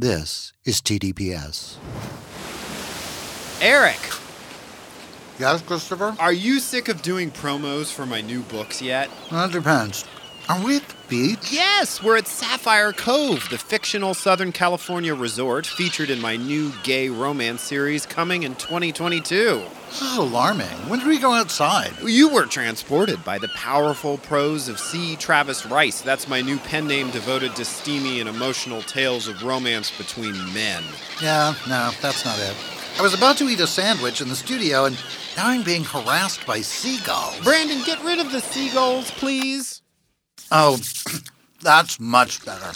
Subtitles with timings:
[0.00, 1.76] This is TDPS.
[3.60, 3.98] Eric,
[5.38, 6.16] Yes, Christopher?
[6.18, 9.10] are you sick of doing promos for my new books yet?
[9.30, 10.06] That depends.
[10.50, 11.52] Are we at the beach?
[11.52, 17.08] Yes, we're at Sapphire Cove, the fictional Southern California resort featured in my new gay
[17.08, 19.62] romance series coming in 2022.
[19.86, 20.66] This is alarming.
[20.88, 21.92] When did we go outside?
[22.02, 25.14] You were transported by the powerful prose of C.
[25.14, 26.00] Travis Rice.
[26.00, 30.82] That's my new pen name devoted to steamy and emotional tales of romance between men.
[31.22, 32.56] Yeah, no, that's not it.
[32.98, 34.96] I was about to eat a sandwich in the studio, and
[35.36, 37.38] now I'm being harassed by seagulls.
[37.44, 39.79] Brandon, get rid of the seagulls, please.
[40.50, 40.78] Oh,
[41.62, 42.72] that's much better.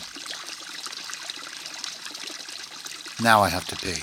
[3.23, 4.03] Now I have to pee.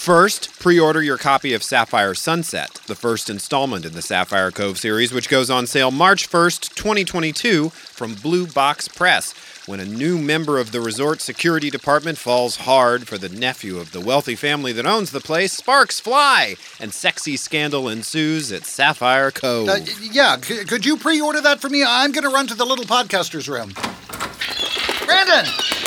[0.00, 4.78] First, pre order your copy of Sapphire Sunset, the first installment in the Sapphire Cove
[4.78, 9.34] series, which goes on sale March 1st, 2022, from Blue Box Press.
[9.66, 13.92] When a new member of the resort security department falls hard for the nephew of
[13.92, 19.30] the wealthy family that owns the place, sparks fly, and sexy scandal ensues at Sapphire
[19.30, 19.68] Cove.
[19.68, 21.84] Uh, yeah, c- could you pre order that for me?
[21.86, 23.72] I'm going to run to the little podcaster's room.
[25.06, 25.44] Brandon,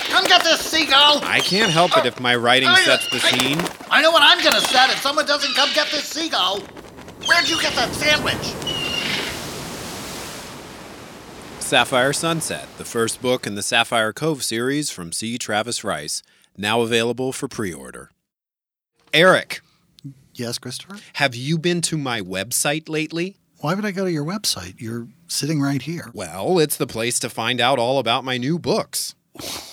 [0.10, 1.20] come get this seagull!
[1.24, 3.60] I can't help it if my writing I- sets the I- scene.
[3.90, 6.60] I know what I'm going to set if someone doesn't come get this seagull.
[7.28, 8.73] Where'd you get that sandwich?
[11.74, 15.40] Sapphire Sunset, the first book in the Sapphire Cove series from C.
[15.40, 16.22] Travis Rice,
[16.56, 18.12] now available for pre order.
[19.12, 19.62] Eric,
[20.36, 20.98] Yes, Christopher?
[21.14, 23.38] have you been to my website lately?
[23.62, 24.76] Why would I go to your website?
[24.78, 26.12] You're sitting right here.
[26.14, 29.16] Well, it's the place to find out all about my new books.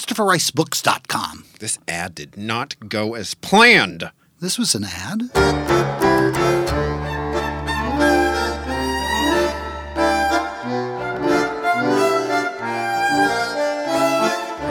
[0.01, 1.45] ChristopherRiceBooks.com.
[1.59, 4.09] This ad did not go as planned.
[4.39, 5.29] This was an ad?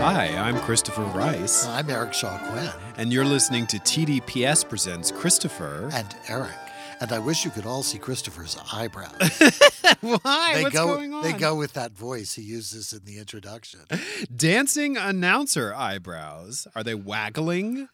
[0.02, 5.88] Hi, I'm Christopher Rice, I'm Eric Shaw Quinn and you're listening to TDPS Presents Christopher.
[5.92, 6.50] and Eric.
[7.00, 9.12] And I wish you could all see Christopher's eyebrows.
[10.00, 10.52] Why?
[10.54, 11.22] They What's go going on?
[11.22, 13.80] they go with that voice he uses in the introduction.
[14.36, 16.66] Dancing announcer eyebrows.
[16.74, 17.88] Are they waggling?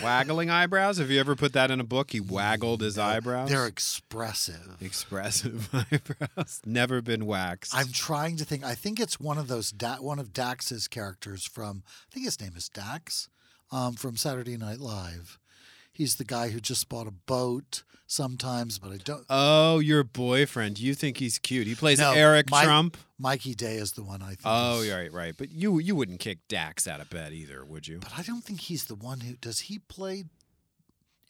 [0.00, 0.98] waggling eyebrows?
[0.98, 2.12] Have you ever put that in a book?
[2.12, 3.48] He waggled his eyebrows.
[3.48, 4.76] They're expressive.
[4.80, 6.60] expressive eyebrows.
[6.64, 7.74] Never been waxed.
[7.74, 8.64] I'm trying to think.
[8.64, 12.40] I think it's one of those da- one of Dax's characters from I think his
[12.40, 13.28] name is Dax
[13.72, 15.40] um, from Saturday Night Live.
[15.92, 19.24] He's the guy who just bought a boat sometimes, but I don't.
[19.30, 20.78] oh, your boyfriend.
[20.78, 21.66] You think he's cute.
[21.66, 22.96] He plays No, Eric my- Trump.
[23.18, 24.40] Mikey Day is the one I think.
[24.44, 25.34] Oh, is- you're right, right.
[25.36, 27.98] But you you wouldn't kick Dax out of bed either, would you?
[28.00, 29.60] But I don't think he's the one who does.
[29.60, 30.24] He play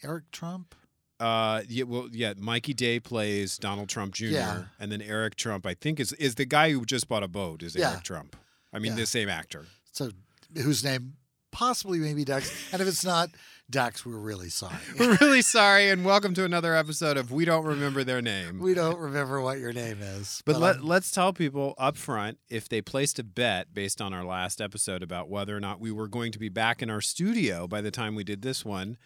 [0.02, 0.74] Eric Trump.
[1.20, 2.32] Uh, yeah, well, yeah.
[2.36, 4.24] Mikey Day plays Donald Trump Jr.
[4.26, 4.62] Yeah.
[4.80, 7.62] and then Eric Trump, I think, is is the guy who just bought a boat.
[7.62, 7.92] Is Yeah.
[7.92, 8.34] Eric Trump?
[8.72, 8.96] I mean, Yeah.
[9.00, 9.66] the same actor.
[9.92, 10.10] So
[10.56, 11.14] whose name
[11.52, 12.52] possibly maybe Dax.
[12.72, 13.28] and if it's not
[13.70, 14.74] Dax, we're really sorry.
[14.98, 18.58] We're really sorry, and welcome to another episode of We Don't Remember Their Name.
[18.58, 20.42] we don't remember what your name is.
[20.44, 24.12] But let, um, let's tell people up front if they placed a bet based on
[24.12, 27.00] our last episode about whether or not we were going to be back in our
[27.00, 28.98] studio by the time we did this one,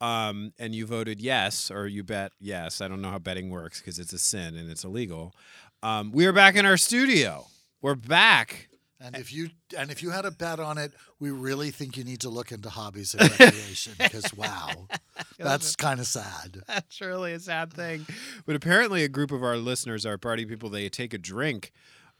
[0.00, 2.80] um, and you voted yes, or you bet yes.
[2.80, 5.34] I don't know how betting works because it's a sin and it's illegal.
[5.82, 7.46] Um, we are back in our studio.
[7.82, 8.68] We're back.
[9.00, 12.04] And if you and if you had a bet on it, we really think you
[12.04, 14.88] need to look into hobbies and recreation because wow,
[15.38, 16.62] that's kind of sad.
[16.66, 18.06] That's really a sad thing.
[18.46, 21.72] But apparently, a group of our listeners, our party people, they take a drink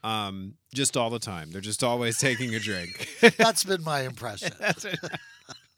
[0.03, 1.51] um, just all the time.
[1.51, 3.09] They're just always taking a drink.
[3.37, 4.51] That's been my impression.
[4.59, 4.85] That's.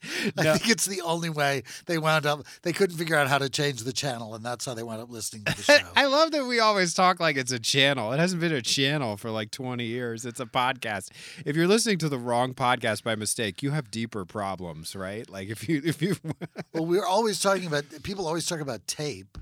[0.38, 0.52] I No.
[0.54, 2.44] think it's the only way they wound up.
[2.62, 5.10] They couldn't figure out how to change the channel, and that's how they wound up
[5.10, 5.78] listening to the show.
[5.96, 8.12] I love that we always talk like it's a channel.
[8.12, 10.24] It hasn't been a channel for like 20 years.
[10.24, 11.10] It's a podcast.
[11.44, 15.28] If you're listening to the wrong podcast by mistake, you have deeper problems, right?
[15.28, 16.16] Like if you if you
[16.72, 19.38] well, we're always talking about people always talk about tape,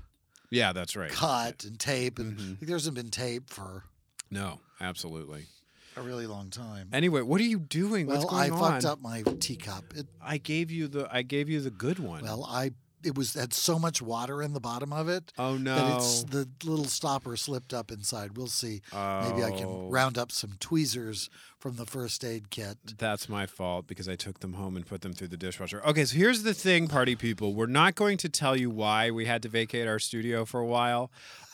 [0.49, 1.11] Yeah, that's right.
[1.11, 2.59] cut, and tape, and Mhm.
[2.59, 3.83] there hasn't been tape for
[4.31, 5.45] No, absolutely.
[5.97, 6.89] A really long time.
[6.93, 8.07] Anyway, what are you doing?
[8.07, 8.59] What's well, I on?
[8.59, 9.83] fucked up my teacup.
[9.95, 12.23] It, I gave you the I gave you the good one.
[12.23, 12.71] well, I
[13.01, 15.73] it was had so much water in the bottom of it Oh no.
[15.73, 18.35] that it's the little stopper slipped up inside.
[18.35, 18.81] We'll see.
[18.91, 19.57] Maybe I Oh.
[19.57, 22.77] can round up some tweezers from the first aid kit.
[22.97, 25.81] That's my fault because I took them home and put them through the dishwasher.
[25.85, 27.53] Okay, so here's the thing, party people.
[27.53, 30.65] We're not going to tell you why we had to vacate our studio for a
[30.65, 31.09] while,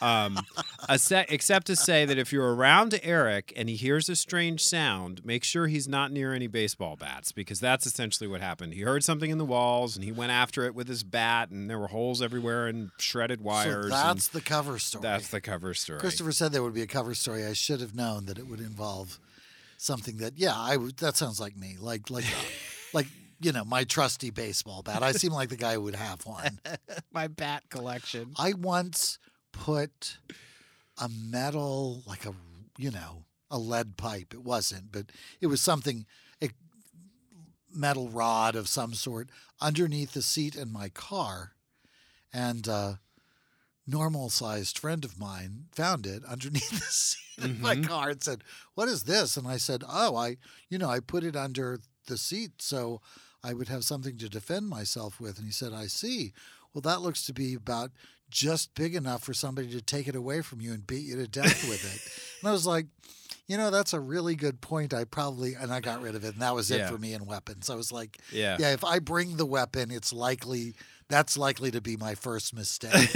[0.06, 0.40] um,
[0.88, 4.63] a se- except to say that if you're around Eric and he hears a strange
[4.63, 8.74] sound, make sure he's not near any baseball bats because that's essentially what happened.
[8.74, 11.69] He heard something in the walls and he went after it with his bat, and
[11.69, 13.86] there were holes everywhere and shredded wires.
[13.86, 15.02] So that's the cover story.
[15.02, 16.00] that's the cover story.
[16.00, 17.46] Christopher said there would be a cover story.
[17.46, 19.19] I should have known that it would involve
[19.78, 20.98] something that, yeah, I would.
[20.98, 22.25] That sounds like me, like like
[22.94, 23.07] like
[23.42, 25.04] you know my trusty baseball bat.
[25.04, 26.60] I seem like the guy who would have one.
[27.12, 28.34] my bat collection.
[28.38, 29.19] I once
[29.56, 30.18] put
[30.98, 32.34] a metal, like a
[32.78, 34.34] you know a lead pipe.
[34.34, 35.06] It wasn't, but
[35.42, 36.06] it was something.
[36.42, 36.50] A
[37.74, 39.30] metal rod of some sort
[39.62, 41.54] underneath the seat in my car,
[42.34, 43.00] and a
[43.88, 47.86] normal sized friend of mine found it underneath the seat in my mm-hmm.
[47.86, 48.44] car and said,
[48.74, 50.38] "What is this?" And I said, "Oh, I
[50.69, 53.02] you know I put it under the seat so
[53.44, 56.34] I would have something to defend myself with." And he said, "I see.
[56.74, 57.92] Well, that looks to be about."
[58.35, 61.25] Just big enough for somebody to take it away from you and beat you to
[61.25, 62.01] death with it.
[62.41, 62.87] And I was like,
[63.47, 64.93] you know, that's a really good point.
[64.93, 66.33] I probably, and I got rid of it.
[66.33, 67.69] And that was it for me in weapons.
[67.69, 68.57] I was like, Yeah.
[68.59, 70.75] yeah, if I bring the weapon, it's likely,
[71.10, 73.10] that's likely to be my first mistake.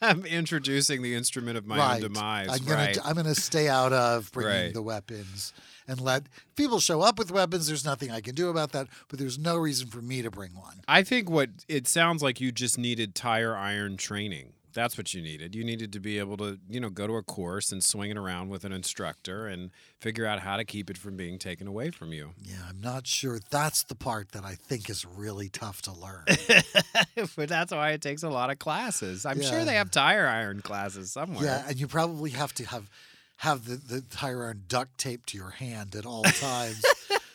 [0.00, 1.94] I'm introducing the instrument of my right.
[1.96, 2.48] own demise.
[2.50, 2.98] I'm gonna, right.
[3.04, 4.74] I'm gonna stay out of bringing Right.
[4.74, 5.52] the weapons
[5.86, 6.24] and let
[6.56, 7.66] people show up with weapons.
[7.66, 10.54] There's nothing I can do about that, but there's no reason for me to bring
[10.54, 10.80] one.
[10.88, 14.53] I think what it sounds like you just needed tire iron training.
[14.74, 15.54] That's what you needed.
[15.54, 18.18] You needed to be able to, you know, go to a course and swing it
[18.18, 21.90] around with an instructor and figure out how to keep it from being taken away
[21.90, 22.30] from you.
[22.42, 23.38] Yeah, I'm not sure.
[23.50, 26.24] That's the part that I think is really tough to learn.
[27.36, 29.24] but that's why it takes a lot of classes.
[29.24, 31.44] I'm sure they have tire iron classes somewhere.
[31.44, 32.90] Yeah, and you probably have to have
[33.38, 36.84] have the, the tire iron duct taped to your hand at all times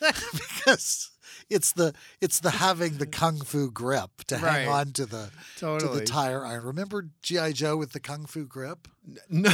[0.32, 1.10] because
[1.50, 4.60] it's the it's the having the kung fu grip to Right.
[4.60, 6.64] hang on to the to the tire iron.
[6.64, 8.88] Remember GI Joe with the kung fu grip?
[9.28, 9.50] No,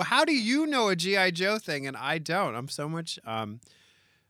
[0.04, 2.54] how do you know a GI Joe thing and I don't?
[2.54, 3.60] I'm so much um,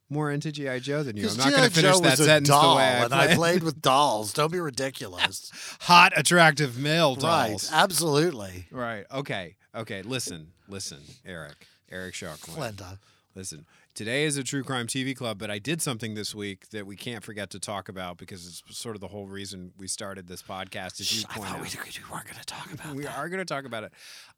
[0.08, 1.28] more into GI Joe than you.
[1.28, 3.62] I'm not going to finish Joe that sentence doll, the way I and I played
[3.62, 4.32] with dolls.
[4.32, 5.50] Don't be ridiculous.
[5.82, 7.20] Hot, attractive male right?
[7.48, 7.70] dolls.
[7.72, 9.04] Absolutely, Right.
[9.12, 9.56] Okay.
[9.74, 10.02] Okay.
[10.02, 10.48] Listen.
[10.68, 11.66] Listen, Eric.
[11.90, 12.72] Eric Shaw Quinn.
[12.74, 12.98] Glenda.
[13.34, 13.66] Listen.
[14.00, 16.96] Today is a true crime TV club, but I did something this week that we
[16.96, 20.42] can't forget to talk about because it's sort of the whole reason we started this
[20.42, 21.02] podcast.
[21.02, 23.18] As you I point out, we, we weren't going to talk about we that.
[23.18, 23.92] are going to talk about it.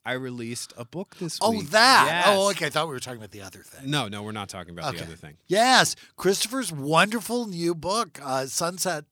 [0.05, 1.61] I released a book this Oh, week.
[1.63, 2.25] Oh, that.
[2.27, 2.67] Oh, okay.
[2.67, 3.89] I thought we were talking about the other thing.
[3.89, 5.37] No, no, we're not talking about the other thing.
[5.47, 9.05] Yes, Christopher's wonderful new book, uh, Sunset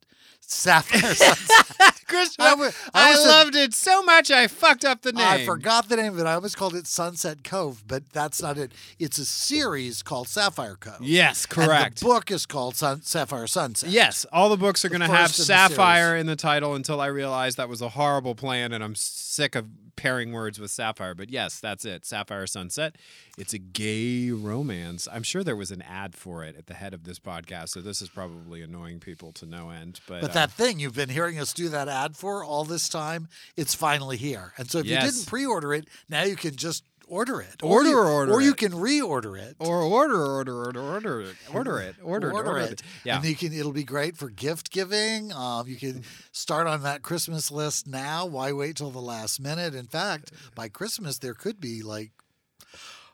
[0.52, 2.37] Sapphire Sunset.
[2.41, 5.25] I wa- I I, was a- loved it so much I fucked up the name.
[5.26, 6.26] I forgot the name of it.
[6.26, 8.73] I always called it Sunset Cove, but that's not it.
[8.99, 10.97] It's a series called Sapphire Cove.
[11.00, 12.00] Yes, And correct.
[12.00, 13.91] the book is called Sun- Sapphire Sunset.
[13.91, 17.00] Yes, all the books are going to have in the Sapphire in the title until
[17.00, 21.14] I realized that was a horrible plan and I'm sick of pairing words with Sapphire.
[21.14, 22.04] But yes, that's it.
[22.04, 22.96] Sapphire Sunset.
[23.38, 25.08] It's a gay romance.
[25.10, 27.81] I'm sure there was an ad for it at the head of this podcast, so
[27.81, 30.00] this is probably annoying people to no end.
[30.06, 32.88] But, But uh, that thing you've been hearing us do that ad for all this
[32.88, 34.52] time, it's finally here.
[34.58, 35.04] And so if Yes.
[35.04, 37.62] you didn't pre-order it, now you can just order it.
[37.62, 39.57] Order or you, order or you can reorder it.
[39.59, 42.83] or order, order, order, order it, order it, order, it, order it.
[43.05, 43.17] Yeah.
[43.17, 45.33] And you can it'll be great for gift giving.
[45.33, 48.25] Um, you can start on that Christmas list now.
[48.25, 49.75] Why wait till the last minute?
[49.75, 52.12] In fact, by Christmas there could be like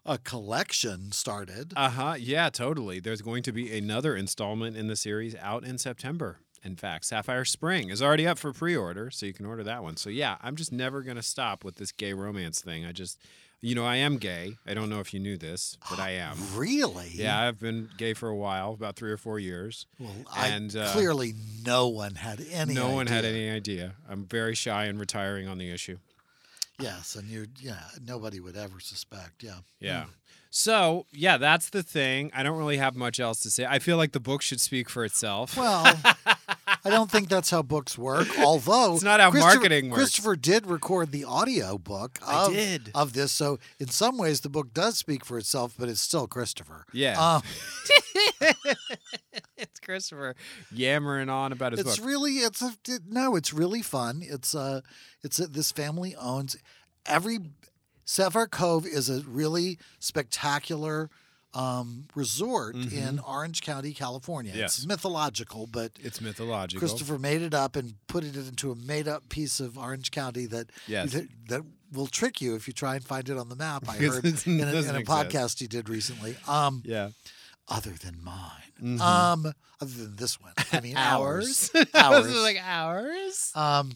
[0.04, 1.72] a collection started.
[1.74, 2.14] Uh huh.
[2.18, 3.00] Yeah, totally.
[3.00, 6.38] There's going to be another installment in the series out in September.
[6.64, 9.82] In fact, Sapphire Spring is already up for pre order, so you can order that
[9.82, 9.96] one.
[9.96, 12.84] So, yeah, I'm just never going to stop with this gay romance thing.
[12.84, 13.18] I just,
[13.60, 14.56] you know, I am gay.
[14.66, 16.36] I don't know if you knew this, but I am.
[16.54, 17.10] really?
[17.12, 19.86] Yeah, I've been gay for a while, about three or four years.
[20.00, 21.34] Well, I, And, uh, clearly
[21.64, 22.74] no one had any.
[22.74, 23.30] no one had idea.
[23.48, 23.94] any idea.
[24.08, 25.98] I'm very shy and retiring on the issue.
[26.78, 29.42] Yes, and you, yeah, nobody would ever suspect.
[29.42, 29.58] Yeah.
[29.80, 30.04] Yeah.
[30.50, 32.30] So, yeah, that's the thing.
[32.34, 33.66] I don't really have much else to say.
[33.66, 35.56] I feel like the book should speak for itself.
[35.56, 35.84] Well,
[36.86, 38.28] I don't think that's how books work.
[38.38, 39.98] Although It's not how marketing works.
[39.98, 42.90] Christopher did record the audio book I of, did.
[42.94, 46.26] of this, so in some ways the book does speak for itself, but it's still
[46.26, 46.84] Christopher.
[46.92, 47.20] Yeah.
[47.20, 47.42] Um,
[49.56, 50.34] it's Christopher
[50.72, 52.06] yammering on about his it's book.
[52.06, 54.22] really it's a, it, no, it's really fun.
[54.22, 54.80] It's uh
[55.22, 56.56] it's a, this family owns
[57.04, 57.38] every
[58.04, 61.10] Sapphire Cove is a really spectacular
[61.56, 64.52] um, resort in Orange County, California.
[64.52, 64.60] Mm-hmm.
[64.60, 64.76] Yes.
[64.78, 66.80] It's mythological, but It's mythological.
[66.86, 70.70] Christopher made it up and put it into a made-up piece of Orange County that
[70.86, 71.12] Yes.
[71.12, 73.88] that, that will trick you if you try and find it on the map.
[73.88, 76.36] I heard in a, in a podcast he did recently.
[76.46, 77.10] Um, Yeah.
[77.68, 79.00] other than mine, Mm-hmm.
[79.00, 79.46] um,
[79.80, 81.86] other than this one, I mean ours, Hours.
[81.94, 82.36] ours.
[82.42, 83.52] like hours.
[83.54, 83.92] Um,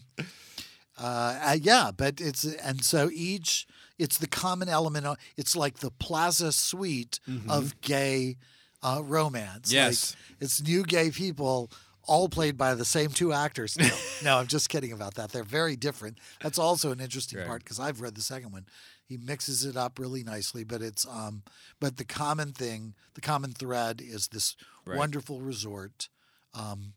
[0.97, 3.67] uh, uh, yeah, but it's and so each
[4.03, 5.05] it's the common element.
[5.05, 8.37] of- It's like the plaza suite of gay
[8.83, 9.67] uh, romance.
[9.69, 9.75] Mm-hmm.
[9.75, 10.15] Yes.
[10.15, 11.69] like, it's new gay people.
[12.07, 13.77] All played by the same two actors.
[13.77, 13.89] No,
[14.23, 15.31] no, I'm just kidding about that.
[15.31, 16.17] They're very different.
[16.41, 17.47] That's also an interesting Right.
[17.47, 18.65] part because I've read the second one.
[19.05, 21.43] He mixes it up really nicely, but it's um,
[21.79, 24.55] but the common thing, the common thread is this
[24.85, 24.97] Right.
[24.97, 26.09] wonderful resort
[26.55, 26.93] um,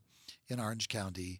[0.49, 1.39] in Orange County,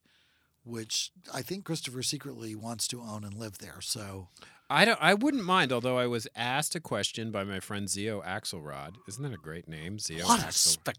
[0.63, 3.81] which I think Christopher secretly wants to own and live there.
[3.81, 4.27] So
[4.69, 4.97] I don't.
[5.01, 5.71] I wouldn't mind.
[5.71, 8.95] Although I was asked a question by my friend Xio Axelrod.
[9.07, 10.43] Isn't that a great name, Xio what a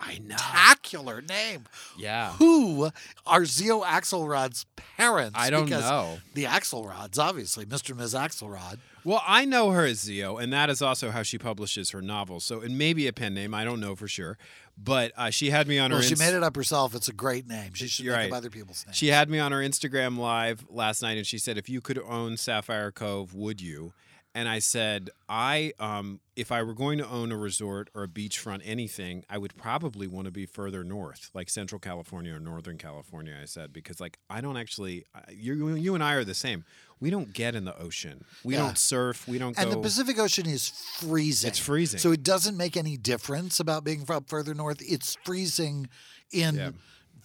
[0.00, 0.36] I know.
[0.36, 1.64] spectacular name!
[1.98, 2.32] Yeah.
[2.34, 2.90] Who
[3.26, 5.36] are Xio Axelrod's parents?
[5.38, 6.18] I don't Because know.
[6.34, 7.90] The Axelrods, obviously, Mr.
[7.90, 8.14] and Ms.
[8.14, 8.78] Axelrod.
[9.04, 12.44] Well, I know her as Xio, and that is also how she publishes her novels.
[12.44, 13.54] So it may be a pen name.
[13.54, 14.36] I don't know for sure.
[14.78, 16.02] But uh, she had me on Well, her.
[16.04, 16.94] she Inst- made it up herself.
[16.94, 17.72] It's a great name.
[17.74, 18.32] She should You're make right.
[18.32, 18.96] up other people's names.
[18.96, 21.98] She had me on her Instagram live last night, and she said, "If you could
[21.98, 23.94] own Sapphire Cove, would you?"
[24.34, 28.08] And I said, "I, um, if I were going to own a resort or a
[28.08, 32.76] beachfront anything, I would probably want to be further north, like Central California or Northern
[32.76, 35.06] California." I said because, like, I don't actually.
[35.32, 36.66] You, you and I are the same.
[37.00, 38.24] We don't get in the ocean.
[38.42, 38.60] We Yeah.
[38.60, 39.28] don't surf.
[39.28, 39.76] We don't and go.
[39.76, 41.48] the Pacific Ocean is freezing.
[41.48, 42.00] It's freezing.
[42.00, 44.78] So it doesn't make any difference about being up further north.
[44.80, 45.88] It's freezing
[46.32, 46.70] in Yeah.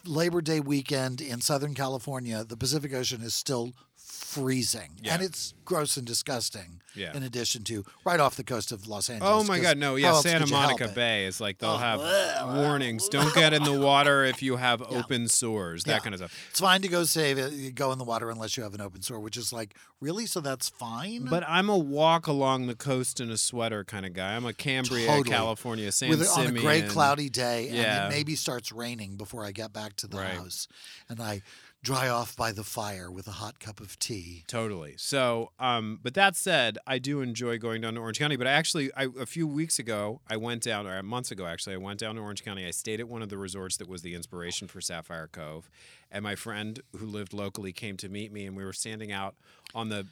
[0.04, 2.44] Labor Day weekend in Southern California.
[2.44, 3.74] The Pacific Ocean is still
[4.22, 4.92] freezing.
[5.02, 5.16] Yeah.
[5.16, 6.82] And it's gross and disgusting.
[6.94, 7.16] Yeah.
[7.16, 9.32] In addition to right off the coast of Los Angeles.
[9.34, 9.96] Oh my God, no!
[9.96, 10.94] Yeah, Santa could you help Monica?
[10.94, 14.82] Bay is like they'll Oh, have warnings: don't get in the water if you have
[14.92, 15.00] Yeah.
[15.00, 16.00] open sores, that Yeah.
[16.00, 16.48] kind of stuff.
[16.50, 19.02] It's fine to go save it, go in the water unless you have an open
[19.02, 20.26] sore, which is like, really?
[20.26, 21.26] So that's fine?
[21.30, 24.36] But I'm a walk along the coast in a sweater kind of guy.
[24.36, 25.30] I'm a Cambria, Totally.
[25.30, 28.06] California, San with it on a gray, cloudy day, Yeah.
[28.06, 30.34] and it maybe starts raining before I get back to the Right.
[30.34, 30.68] house,
[31.08, 31.42] and I
[31.84, 34.44] dry off by the fire with a hot cup of tea.
[34.48, 34.94] Totally.
[34.98, 38.36] So, um, but that said, I do enjoy going down to Orange County.
[38.36, 41.74] But I actually, I, a few weeks ago, I went down, or months ago actually,
[41.74, 42.68] I went down to Orange County.
[42.68, 45.70] I stayed at one of the resorts that was the inspiration for Sapphire Cove,
[46.12, 49.36] and my friend who lived locally came to meet me, and we were standing out
[49.74, 50.06] on the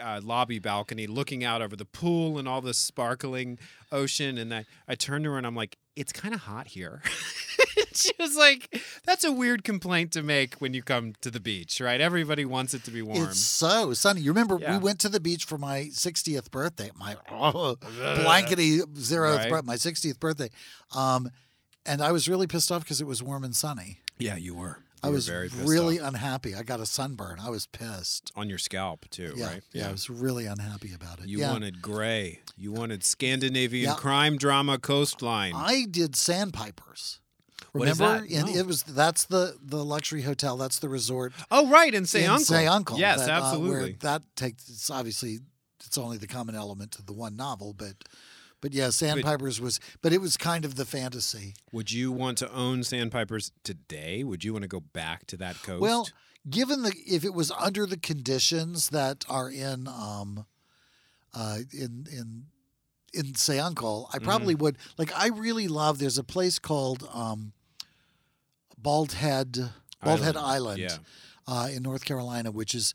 [0.00, 3.58] uh, lobby balcony, looking out over the pool and all the sparkling
[3.92, 4.38] ocean.
[4.38, 7.02] And I, I turned to her and I'm like, "It's kind of hot here."
[7.94, 11.80] she was like, "That's a weird complaint to make when you come to the beach,
[11.80, 12.00] right?
[12.00, 14.20] Everybody wants it to be warm." It's so sunny.
[14.20, 14.72] You remember Yeah.
[14.78, 17.76] we went to the beach for my 60th birthday, my oh,
[18.22, 19.50] blankety zeroth, Right.
[19.50, 20.50] bir- my 60th birthday,
[20.94, 21.30] um,
[21.86, 24.00] and I was really pissed off because it was warm and sunny.
[24.18, 24.78] Yeah, you were.
[25.02, 26.08] I You were was very really off.
[26.08, 26.54] unhappy.
[26.54, 27.38] I got a sunburn.
[27.40, 28.30] I was pissed.
[28.36, 29.62] on your scalp too, Yeah, right?
[29.72, 31.26] yeah, I was really unhappy about it.
[31.26, 31.52] You yeah.
[31.52, 32.40] wanted gray.
[32.58, 33.94] You wanted Scandinavian Yeah.
[33.94, 35.54] crime drama coastline.
[35.54, 37.20] I did Sandpipers.
[37.72, 38.20] Remember?
[38.20, 38.30] that?
[38.30, 38.60] And No.
[38.60, 40.56] it was that's the the luxury hotel.
[40.56, 41.32] That's the resort.
[41.50, 42.44] oh, right, and say in uncle.
[42.44, 42.98] Say Uncle.
[42.98, 43.96] Yes, that, uh, where absolutely.
[44.00, 45.38] that takes it's obviously
[45.84, 47.94] it's only the common element to the one novel, but
[48.60, 51.54] but yeah, Sandpipers was but it was kind of the fantasy.
[51.72, 54.22] Would you want to own Sandpipers today?
[54.24, 55.80] Would you want to go back to that coast?
[55.80, 56.08] Well,
[56.48, 60.46] given the if it was under the conditions that are in um
[61.34, 62.44] uh in in
[63.12, 64.62] in say uncle i probably Mm-hmm.
[64.64, 67.52] would like i really love there's a place called um
[68.82, 69.70] bald head
[70.02, 70.96] bald head island Yeah.
[71.46, 72.94] uh, in north carolina which is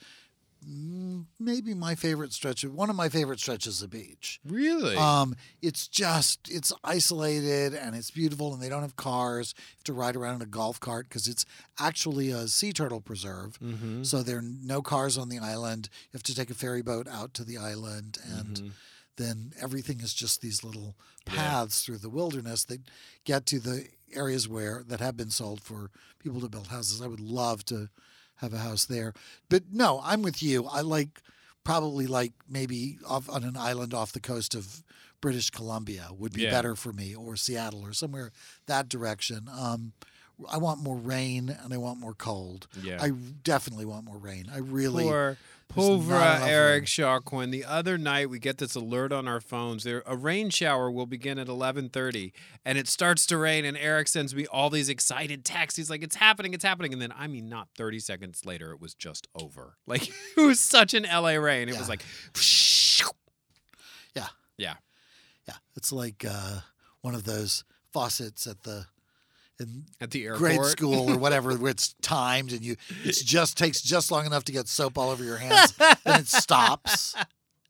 [1.39, 4.95] maybe my favorite stretch of one of my favorite stretches of beach Really?
[4.97, 9.53] um, it's just it's isolated and it's beautiful, and they don't have cars.
[9.57, 11.45] You have to ride around in a golf cart because it's
[11.79, 13.59] actually a sea turtle preserve.
[13.59, 14.03] mm-hmm.
[14.03, 15.89] So there are no cars on the island.
[16.05, 18.67] You have to take a ferry boat out to the island, and Mm-hmm.
[19.17, 20.95] Then everything is just these little
[21.25, 22.81] paths through the wilderness that
[23.23, 27.01] get to the areas where that have been sold for people to build houses.
[27.01, 27.89] I would love to
[28.37, 29.13] have a house there,
[29.49, 30.65] but no, I'm with you.
[30.65, 31.21] I like
[31.63, 34.83] probably like maybe off on an island off the coast of
[35.21, 36.51] British Columbia would be Yeah.
[36.51, 38.31] better for me, or Seattle, or somewhere
[38.67, 39.47] that direction.
[39.51, 39.93] Um,
[40.49, 42.67] I want more rain and I want more cold.
[42.83, 43.01] Yeah.
[43.01, 44.49] I definitely want more rain.
[44.53, 45.05] I really.
[45.73, 46.85] There's not Povra enough Eric room.
[46.85, 47.51] Charquin.
[47.51, 49.83] The other night, we get this alert on our phones.
[49.83, 52.31] There, a rain shower will begin at 11:30,
[52.63, 53.65] and it starts to rain.
[53.65, 55.77] And Eric sends me all these excited texts.
[55.77, 56.53] He's like, "It's happening!
[56.53, 59.77] It's happening!" And then, I mean, not 30 seconds later, it was just over.
[59.87, 61.67] Like it was such an LA rain.
[61.69, 61.79] It Yeah.
[61.79, 62.03] was like,
[64.15, 64.27] Yeah.
[64.57, 64.75] yeah,
[65.47, 66.59] Yeah, it's like uh,
[67.01, 68.87] one of those faucets at the
[69.59, 70.39] in At the airport.
[70.39, 74.43] grade school or whatever where it's timed and you it just takes just long enough
[74.45, 75.73] to get soap all over your hands
[76.05, 77.15] and it stops.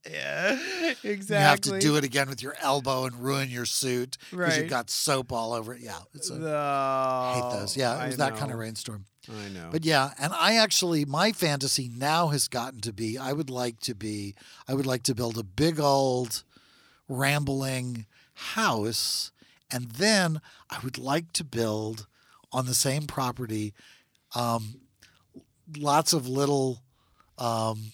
[0.10, 0.60] Yeah,
[1.04, 1.36] exactly.
[1.36, 4.60] You have to do it again with your elbow and ruin your suit because Right.
[4.62, 5.82] you've got soap all over it.
[5.82, 7.76] Yeah, it's a, No, I hate those.
[7.76, 9.06] Yeah, it was that kind of rainstorm.
[9.28, 9.70] I know.
[9.72, 13.80] But yeah, and I actually my fantasy now has gotten to be I would like
[13.82, 14.36] to be
[14.68, 16.44] I would like to build a big old
[17.08, 19.32] rambling house
[19.72, 22.08] and then I would like to build
[22.52, 23.74] on the same property
[24.36, 24.82] um,
[25.78, 26.82] lots of little
[27.38, 27.94] um,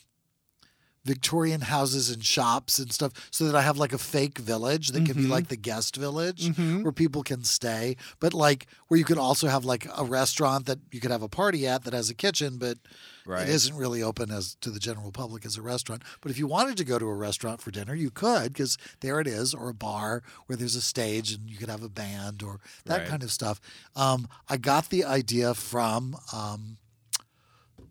[1.03, 5.03] Victorian houses and shops and stuff so that I have like a fake village that
[5.05, 5.29] can be Mhm.
[5.29, 6.83] like the guest village Mhm.
[6.83, 10.77] where people can stay, but like where you could also have like a restaurant that
[10.91, 12.77] you could have a party at that has a kitchen, but
[13.25, 13.47] right.
[13.47, 16.03] it isn't really open as to the general public as a restaurant.
[16.21, 19.19] But if you wanted to go to a restaurant for dinner, you could because there
[19.19, 22.43] it is, or a bar where there's a stage and you could have a band
[22.43, 23.07] or that Right.
[23.07, 23.59] kind of stuff.
[23.95, 26.77] Um, I got the idea from um,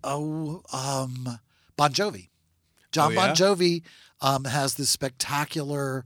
[0.04, 1.40] oh um,
[1.76, 2.28] Bon Jovi.
[2.92, 3.34] John Oh, Bon yeah?
[3.34, 3.82] Jovi
[4.20, 6.04] um, has this spectacular.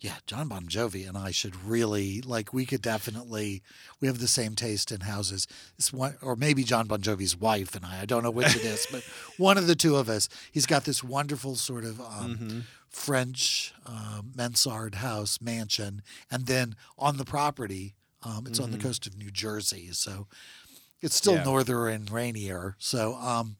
[0.00, 2.54] Yeah, John Bon Jovi and I should really like.
[2.54, 3.62] We could definitely.
[4.00, 5.46] We have the same taste in houses.
[5.76, 8.00] This one, or maybe John Bon Jovi's wife and I.
[8.00, 9.02] I don't know which it is, but
[9.36, 10.28] one of the two of us.
[10.50, 12.62] He's got this wonderful sort of um, Mhm.
[12.88, 18.82] French um, mansard house mansion, and then on the property, um, it's on the Mhm.
[18.82, 20.26] coast of New Jersey, so
[21.02, 21.44] it's still Yeah.
[21.44, 22.74] norther and rainier.
[22.78, 23.56] So um,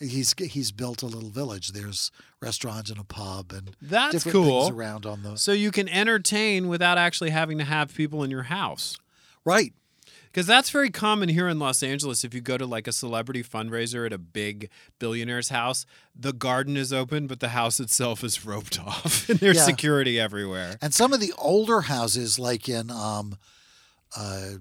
[0.00, 1.72] he's he's built a little village.
[1.72, 2.10] There's
[2.40, 4.64] restaurants and a pub and That's different cool.
[4.64, 8.30] things around on the So you can entertain without actually having to have people in
[8.30, 8.96] your house.
[9.44, 9.72] right.
[10.26, 12.22] Because that's very common here in Los Angeles.
[12.22, 16.76] If you go to like a celebrity fundraiser at a big billionaire's house, the garden
[16.76, 19.62] is open, but the house itself is roped off, and there's Yeah.
[19.64, 20.76] security everywhere.
[20.82, 23.38] And some of the older houses, like in um,
[24.14, 24.56] uh,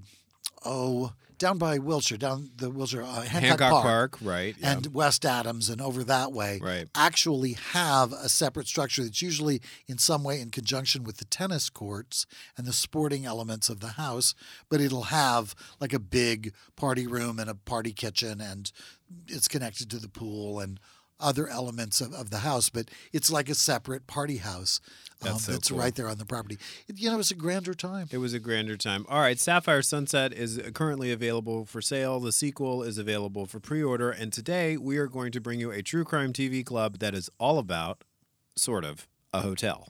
[0.64, 4.56] oh, down by Wilshire, down the Wilshire uh, Hancock, Hancock Park, Park, right?
[4.60, 4.74] yeah.
[4.74, 6.88] and West Adams, and over that way, right.
[6.96, 11.70] actually have a separate structure that's usually in some way in conjunction with the tennis
[11.70, 12.26] courts
[12.58, 14.34] and the sporting elements of the house,
[14.70, 18.72] but it'll have like a big party room and a party kitchen and
[19.28, 20.80] it's connected to the pool and
[21.20, 24.82] other elements of, of the house, but it's like a separate party house
[25.22, 25.80] um, That's that's, cool.
[25.80, 26.58] right there on the property.
[26.88, 28.08] It- you know, it's a grander time.
[28.12, 29.06] It was a grander time.
[29.10, 32.20] All right, Sapphire Sunset is currently available for sale.
[32.20, 34.12] The sequel is available for pre order.
[34.12, 37.30] And today we are going to bring you a true crime TV club that is
[37.40, 38.04] all about,
[38.56, 39.90] sort of, a hotel.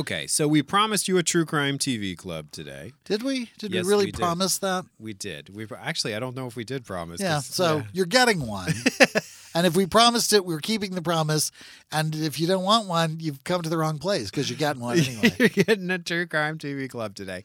[0.00, 2.92] Okay, so we promised you a true crime TV club today.
[3.04, 3.50] Did we?
[3.58, 4.20] Did Yes, we really we did.
[4.20, 4.86] promise that?
[4.98, 5.54] We did.
[5.54, 7.20] We actually, I don't know if we did promise.
[7.20, 7.34] Yeah.
[7.34, 8.72] 'cause- So you're getting one.
[9.54, 11.50] and if we promised it, we're keeping the promise.
[11.92, 14.80] And if you don't want one, you've come to the wrong place because you're getting
[14.80, 15.34] one anyway.
[15.38, 17.44] You're getting a true crime TV club today.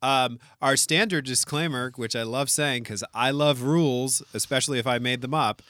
[0.00, 4.98] Um, our standard disclaimer, which I love saying because I love rules, especially if I
[5.00, 5.60] made them up,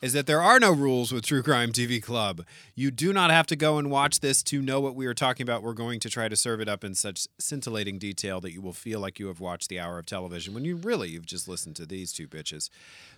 [0.00, 2.44] is that there are no rules with True Crime TV Club.
[2.74, 5.44] You do not have to go and watch this to know what we are talking
[5.44, 5.62] about.
[5.62, 8.72] We're going to try to serve it up in such scintillating detail that you will
[8.72, 11.76] feel like you have watched the hour of television when you really you've just listened
[11.76, 12.68] to these two bitches.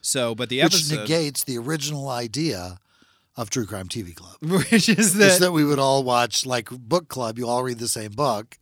[0.00, 2.78] So, but the Which negates the original idea
[3.36, 4.36] of True Crime TV Club.
[4.70, 7.38] which is that that we would all watch like book club.
[7.38, 8.58] You all read the same book,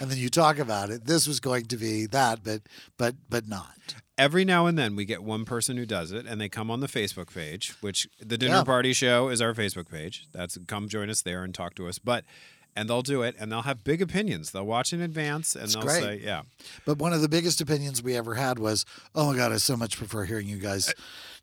[0.00, 1.06] and then you talk about it.
[1.06, 2.62] This was going to be that, but
[2.96, 3.96] but but not.
[4.18, 6.80] Every now and then we get one person who does it and they come on
[6.80, 8.64] the Facebook page, which the dinner Yeah.
[8.64, 10.26] party show is our Facebook page.
[10.32, 11.98] That's come join us there and talk to us.
[11.98, 12.24] But
[12.78, 14.50] and they'll do it and they'll have big opinions.
[14.50, 16.02] They'll watch in advance and It's they'll great.
[16.02, 16.42] say, Yeah.
[16.84, 19.76] But one of the biggest opinions we ever had was, "Oh my god, I so
[19.76, 20.92] much prefer hearing you guys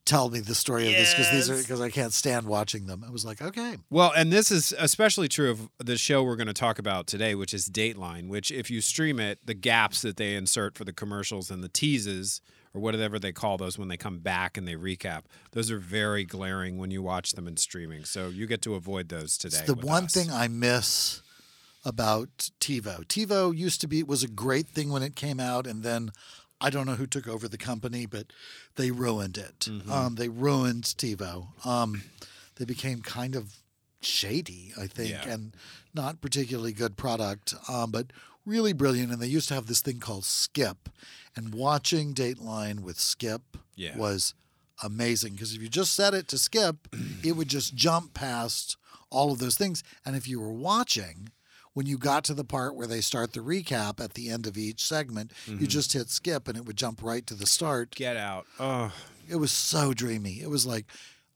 [0.05, 3.03] tell me the story of this because these are because I can't stand watching them."
[3.03, 6.45] I was like, "Okay, Well, and this is especially true of the show we're going
[6.47, 10.17] to talk about today, which is Dateline, which if you stream it, the gaps that
[10.17, 12.41] they insert for the commercials and the teases
[12.73, 15.23] or whatever they call those when they come back and they recap.
[15.51, 18.03] Those are very glaring when you watch them in streaming.
[18.05, 19.59] So you get to avoid those today.
[19.59, 20.13] It's the one us.
[20.13, 21.21] thing I miss
[21.85, 23.05] about TiVo.
[23.05, 26.11] TiVo used to be was a great thing when it came out, and then
[26.59, 28.27] I don't know who took over the company, but
[28.75, 29.59] they ruined it.
[29.61, 29.91] Mm-hmm.
[29.91, 31.65] Um, they ruined TiVo.
[31.65, 32.03] Um,
[32.55, 33.57] they became kind of
[34.01, 35.29] shady, I think, Yeah.
[35.29, 35.55] and
[35.93, 38.11] not particularly good product, um, but
[38.45, 39.11] really brilliant.
[39.11, 40.89] And they used to have this thing called Skip,
[41.35, 43.97] and watching Dateline with Skip Yeah.
[43.97, 44.33] was
[44.83, 46.87] amazing because if you just set it to skip,
[47.23, 48.77] it would just jump past
[49.09, 49.83] all of those things.
[50.05, 51.29] And if you were watching,
[51.73, 54.57] when you got to the part where they start the recap at the end of
[54.57, 55.61] each segment, Mm-hmm.
[55.61, 57.91] you just hit skip and it would jump right to the start.
[57.95, 58.45] Get out.
[58.59, 58.91] Oh,
[59.29, 60.41] It was so dreamy.
[60.41, 60.85] It was like,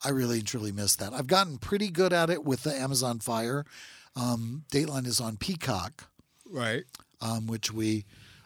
[0.04, 1.14] I really and truly missed that.
[1.14, 3.66] I've gotten pretty good at it with the Amazon Fire.
[4.16, 6.08] Um, Dateline is on Peacock
[6.52, 6.84] right.
[7.22, 8.06] um, which we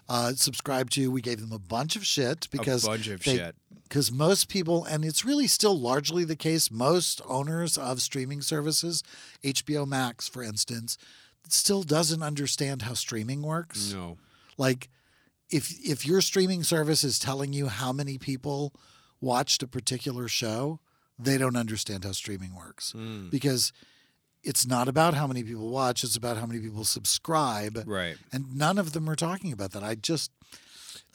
[0.09, 1.09] uh, subscribed to.
[1.11, 3.55] We gave them a bunch of shit because a bunch of they- shit.
[3.83, 9.03] Because most people, and it's really still largely the case, most owners of streaming services,
[9.43, 10.97] HBO Max, for instance,
[11.49, 13.91] still doesn't understand how streaming works.
[13.91, 14.17] No.
[14.57, 14.87] Like,
[15.49, 18.73] if if your streaming service is telling you how many people
[19.19, 20.79] watched a particular show,
[21.19, 23.27] they don't understand how streaming works Hmm.
[23.27, 23.73] because
[24.43, 28.17] it's not about how many people watch; it's about how many people subscribe Right.
[28.31, 29.83] and none of them are talking about that.
[29.83, 30.31] I just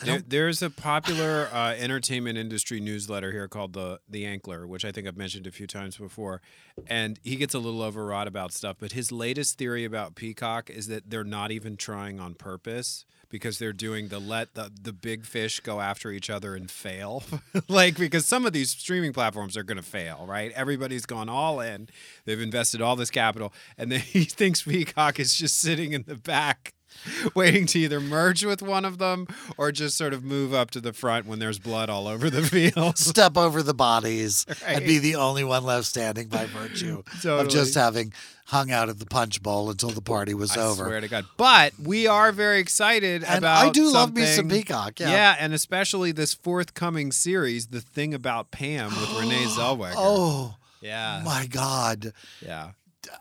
[0.00, 4.84] I There, there's a popular uh, entertainment industry newsletter here called the the Ankler, which
[4.84, 6.40] I think I've mentioned a few times before,
[6.86, 8.76] and he gets a little overwrought about stuff.
[8.78, 13.58] But his latest theory about Peacock is that they're not even trying on purpose because
[13.58, 17.22] they're doing the let the, the big fish go after each other and fail,
[17.68, 20.52] like because some of these streaming platforms are going to fail, right?
[20.52, 21.88] Everybody's gone all in,
[22.24, 26.16] they've invested all this capital, and then he thinks Peacock is just sitting in the
[26.16, 26.74] back
[27.34, 30.80] waiting to either merge with one of them or just sort of move up to
[30.80, 32.98] the front when there's blood all over the field.
[32.98, 37.74] step over the bodies and be the only one left standing by virtue of just
[37.74, 38.12] having
[38.46, 40.84] hung out at the punch bowl until the party was I over.
[40.84, 41.24] swear to God.
[41.36, 45.00] But we are very excited And about I do love me some something- Peacock.
[45.00, 45.34] Yeah.
[45.38, 49.94] and especially this forthcoming series, The Thing About Pam with Renee Zellweger.
[49.96, 51.22] Oh yeah.
[51.24, 52.12] my God.
[52.40, 52.70] yeah.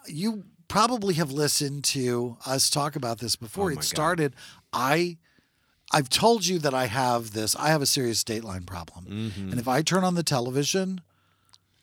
[0.07, 3.83] You probably have listened to us talk about this before Oh, it God.
[3.83, 4.35] started.
[4.73, 5.17] I
[5.91, 7.55] I've told you that I have this.
[7.55, 9.05] I have a serious Dateline problem.
[9.05, 9.51] Mm-hmm.
[9.51, 11.01] And if I turn on the television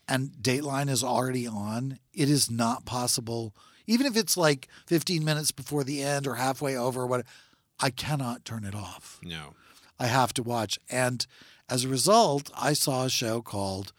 [0.08, 3.54] and Dateline is already on, it is not possible.
[3.86, 7.24] Even if it's like 15 minutes before the end or halfway over, or what
[7.80, 9.20] I cannot turn it off.
[9.22, 9.54] No.
[10.00, 10.78] I have to watch.
[10.90, 11.24] And
[11.68, 13.92] as a result, I saw a show called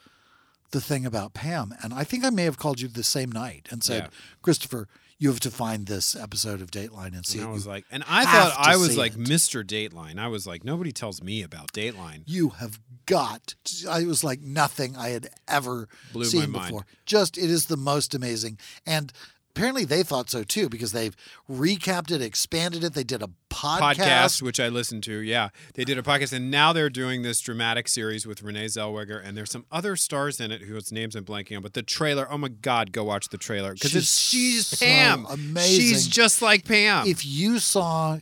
[0.73, 1.73] The Thing About Pam.
[1.81, 4.09] And I think I may have called you the same night and said, Yeah.
[4.41, 4.87] Christopher,
[5.19, 7.51] you have to find this episode of Dateline and see And it.
[7.51, 9.19] I was You- like, and I thought I was like it.
[9.19, 9.63] Mr.
[9.63, 10.19] Dateline.
[10.19, 12.23] I was like, nobody tells me about Dateline.
[12.25, 13.55] you have got
[13.89, 16.67] I was like nothing I had ever Blew my seen mind.
[16.67, 16.85] before.
[17.05, 18.57] Just it is the most amazing.
[18.85, 19.13] And
[19.55, 21.15] apparently they thought so too because they've
[21.49, 22.93] recapped it, expanded it.
[22.93, 23.95] They did a podcast.
[23.95, 25.19] podcast, which I listened to.
[25.19, 29.21] Yeah, they did a podcast, and now they're doing this dramatic series with Renee Zellweger,
[29.23, 31.63] and there's some other stars in it whose names I'm blanking on.
[31.63, 35.25] But the trailer, oh my God, go watch the trailer because She's she's so Pam.
[35.29, 35.81] amazing.
[35.81, 37.07] She's just like Pam.
[37.07, 38.19] If you saw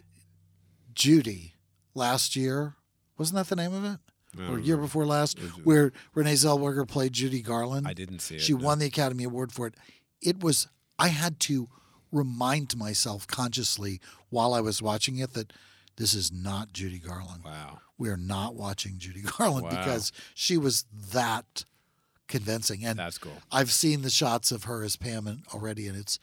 [0.94, 1.56] Judy
[1.96, 2.76] last year,
[3.18, 4.00] wasn't that the name of it?
[4.50, 7.86] Or year before last, where Renee Zellweger played Judy Garland.
[7.86, 8.42] I didn't see it.
[8.42, 8.64] She no.
[8.64, 9.74] won the Academy Award for it.
[10.22, 10.70] It was
[11.02, 11.68] I had to
[12.12, 15.52] remind myself consciously while I was watching it that
[15.96, 17.44] this is not Judy Garland.
[17.44, 17.80] Wow.
[17.98, 19.70] We are not watching Judy Garland Wow.
[19.72, 21.66] because she was that
[22.28, 22.86] convincing.
[22.86, 23.42] And That's cool.
[23.52, 26.20] I've seen the shots of her as Pam already, and it's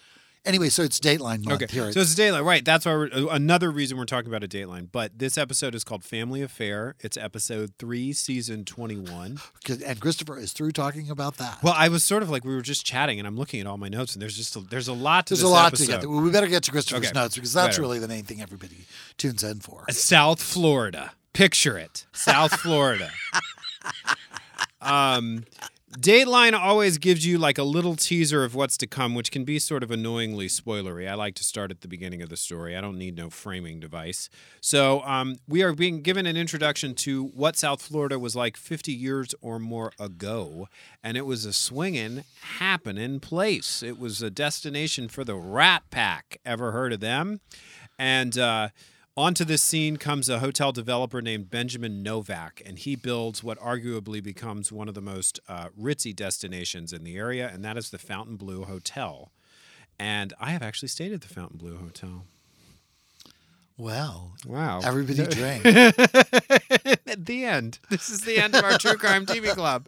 [0.49, 0.69] anyway.
[0.71, 1.63] So it's Dateline month.
[1.63, 2.65] Okay, Here, so it's Dateline, right?
[2.65, 4.89] That's why we're, uh, another reason we're talking about a Dateline.
[4.91, 6.97] But this episode is called Family Affair.
[7.01, 9.39] It's episode three, season twenty-one.
[9.87, 11.63] and Christopher is through talking about that.
[11.63, 13.77] Well, I was sort of like we were just chatting, and I'm looking at all
[13.79, 15.85] my notes, and there's just a, there's a lot to There's this a lot episode.
[15.87, 16.01] to get.
[16.03, 16.23] to.
[16.23, 17.19] We better get to Christopher's Okay.
[17.21, 17.83] notes because that's Better.
[17.83, 18.87] really the main thing everybody
[19.19, 19.85] tunes in for.
[19.91, 21.13] South Florida.
[21.35, 22.07] Picture it.
[22.13, 23.11] South Florida.
[24.81, 25.45] um,
[25.97, 29.59] Dateline always gives you like a little teaser of what's to come, which can be
[29.59, 31.09] sort of annoyingly spoilery.
[31.09, 32.77] I like to start at the beginning of the story.
[32.77, 34.29] I don't need no framing device.
[34.61, 38.93] So um, we are being given an introduction to what South Florida was like 50
[38.93, 40.69] years or more ago,
[41.03, 42.25] and it was a swinging,
[42.59, 43.83] happening place.
[43.83, 46.39] It was a destination for the Rat Pack.
[46.45, 47.41] Ever heard of them?
[47.99, 48.69] And uh,
[49.19, 54.23] onto this scene comes a hotel developer named Benjamin Novak, and he builds what arguably
[54.23, 57.99] becomes one of the most uh, ritzy destinations in the area, and that is the
[57.99, 59.33] Fontainebleau Hotel.
[59.99, 62.27] And I have actually stayed at the Fontainebleau Hotel.
[63.79, 64.81] Well, Wow.
[64.83, 65.65] everybody drank.
[65.65, 67.79] At the end.
[67.91, 69.87] This is the end of our True Crime TV Club.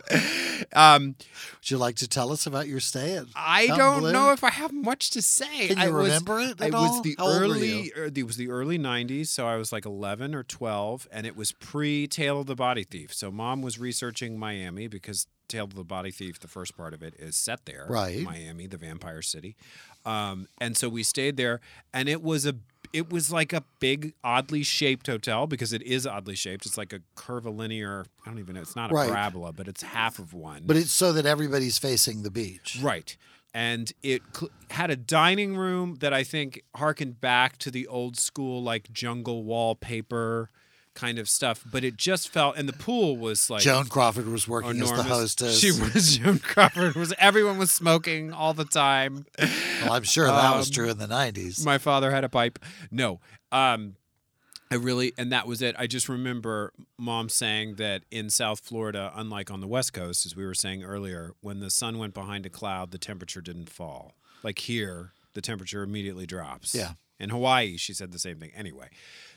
[0.72, 1.16] Um,
[1.59, 3.26] Would you like to tell us about your stay at?
[3.35, 4.12] I Fountain don't Blue?
[4.12, 5.68] know if I have much to say.
[5.68, 7.83] Can you I was- remember it at It was the How old were early.
[7.87, 7.92] you?
[7.96, 11.35] er, It was the early '90s, so I was like 11 or 12, and it
[11.37, 13.12] was pre Tale of the Body Thief.
[13.12, 17.03] So mom was researching Miami because Tale of the Body Thief, the first part of
[17.03, 18.22] it, is set there, Right.
[18.22, 19.57] Miami, the vampire city,
[20.07, 21.61] um, and so we stayed there,
[21.92, 22.55] and it was a.
[22.92, 26.66] It was like a big, oddly shaped hotel because it is oddly shaped.
[26.66, 28.05] It's like a curvilinear.
[28.26, 28.61] I don't even know.
[28.62, 29.09] It's not a Right.
[29.09, 30.62] parabola, but it's half of one.
[30.66, 32.79] But it's so that everybody's facing the beach.
[32.81, 33.16] Right.
[33.55, 38.16] And it cl- had a dining room that I think harkened back to the old
[38.16, 40.50] school, like jungle wallpaper
[41.00, 41.64] kind of stuff.
[41.70, 44.94] But it just felt, and the pool was like Joan Crawford was working as the
[44.94, 45.06] enormous.
[45.06, 45.58] hostess.
[45.58, 46.94] She was Joan Crawford.
[46.94, 49.26] Was everyone was smoking all the time?
[49.38, 51.64] well, I'm sure that was Um, true in the 90s.
[51.64, 52.58] My father had a pipe.
[52.90, 53.20] No.
[53.52, 53.96] Um,
[54.72, 55.74] I really, and that was it.
[55.78, 60.36] I just remember mom saying that in South Florida, unlike on the West Coast, as
[60.36, 64.14] we were saying earlier, when the sun went behind a cloud, the temperature didn't fall.
[64.44, 66.72] Like here, the temperature immediately drops.
[66.74, 66.92] Yeah.
[67.18, 68.52] In Hawaii, she said the same thing.
[68.56, 68.88] Anyway,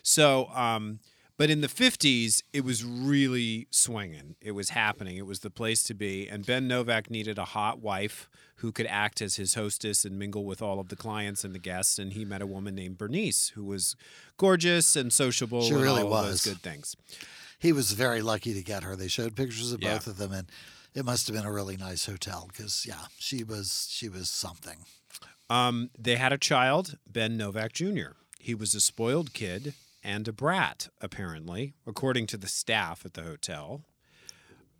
[0.03, 0.99] so, um,
[1.37, 4.35] but in the 50s, it was really swinging.
[4.41, 5.17] It was happening.
[5.17, 6.27] It was the place to be.
[6.27, 10.45] And Ben Novak needed a hot wife who could act as his hostess and mingle
[10.45, 11.97] with all of the clients and the guests.
[11.99, 13.95] And he met a woman named Bernice who was
[14.37, 16.43] gorgeous and sociable She and really was.
[16.45, 16.95] good things.
[17.59, 18.95] he was very lucky to get her.
[18.95, 19.93] They showed pictures of Yeah.
[19.93, 20.49] both of them, and
[20.93, 24.85] it must have been a really nice hotel because, yeah, she was she was something.
[25.49, 28.11] Um, they had a child, Ben Novak Jr.
[28.39, 33.23] He was a spoiled kid and a brat, apparently, according to the staff at the
[33.23, 33.83] hotel.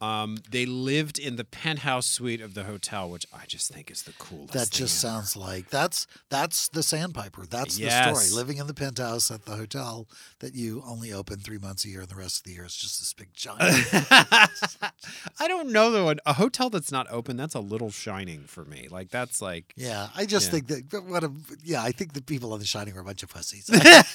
[0.01, 4.03] Um, they lived in the penthouse suite of the hotel, which I just think is
[4.03, 4.51] the coolest.
[4.51, 5.13] That just ever.
[5.13, 7.45] sounds like that's that's the Sandpiper.
[7.45, 8.27] That's the story.
[8.35, 10.09] Living in the penthouse at the hotel
[10.39, 12.75] that you only open three months a year, and the rest of the year is
[12.75, 13.61] just this big giant.
[15.39, 16.09] I don't know though.
[16.09, 18.89] A- A hotel that's not open, that's a little shining for me.
[18.91, 20.59] Like that's like yeah, I just Yeah.
[20.59, 21.31] think that what a
[21.63, 21.81] yeah.
[21.81, 23.69] I think the people on The Shining are a bunch of pussies.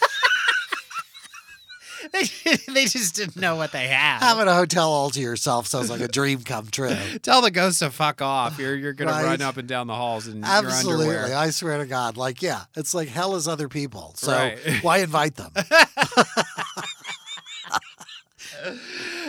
[2.12, 4.18] they, they just didn't know what they had.
[4.20, 6.94] Having a hotel all to yourself sounds like a dream come true.
[7.22, 8.58] Tell the ghost to fuck off.
[8.58, 9.24] You're you're gonna Right.
[9.24, 11.36] run up and down the halls in your Absolutely, underwear.
[11.36, 12.16] I swear to God.
[12.16, 14.14] Like, yeah, it's like hell is other people.
[14.16, 14.58] So Right.
[14.82, 15.52] why invite them?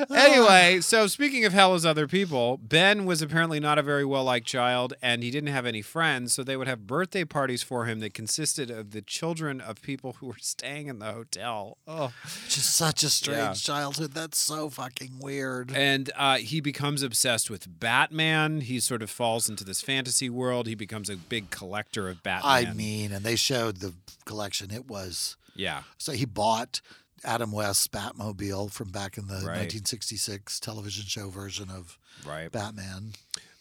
[0.16, 4.24] anyway, so speaking of hell as other people, Ben was apparently not a very well
[4.24, 7.86] liked child and he didn't have any friends, so they would have birthday parties for
[7.86, 11.78] him that consisted of the children of people who were staying in the hotel.
[11.88, 12.12] Oh.
[12.48, 13.54] Just such a strange Yeah.
[13.54, 14.14] childhood.
[14.14, 15.72] That's so fucking weird.
[15.76, 18.62] And uh, he becomes obsessed with Batman.
[18.62, 20.68] He sort of falls into this fantasy world.
[20.68, 22.68] He becomes a big collector of Batman.
[22.68, 23.94] I mean, and they showed the
[24.26, 24.72] collection.
[24.72, 25.84] It was yeah.
[25.98, 26.82] so he bought
[27.24, 29.60] Adam West's Batmobile from back in the Right.
[29.60, 32.52] 1966 television show version of Right.
[32.52, 33.14] Batman.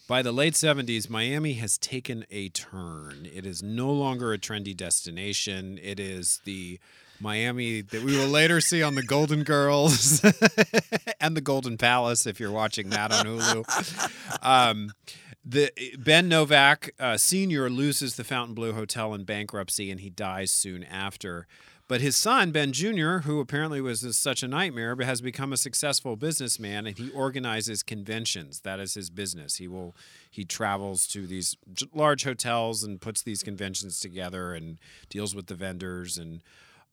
[0.07, 3.29] By the late 70s, Miami has taken a turn.
[3.31, 5.79] It is no longer a trendy destination.
[5.83, 6.81] It is the
[7.21, 10.23] Miami that we will later see on the Golden Girls
[11.21, 14.39] and the Golden Palace if you're watching that on Hulu.
[14.43, 14.93] Um,
[15.45, 20.85] the Ben Novak uh, Senior loses the Fontainebleau Hotel in bankruptcy and he dies soon
[20.85, 21.47] after.
[21.89, 25.57] But his son, Ben Jr., who apparently was such a nightmare, but has become a
[25.57, 28.61] successful businessman and he organizes conventions.
[28.61, 29.57] That is his business.
[29.57, 29.97] He will
[30.31, 31.57] he travels to these
[31.95, 36.43] large hotels and puts these conventions together and deals with the vendors and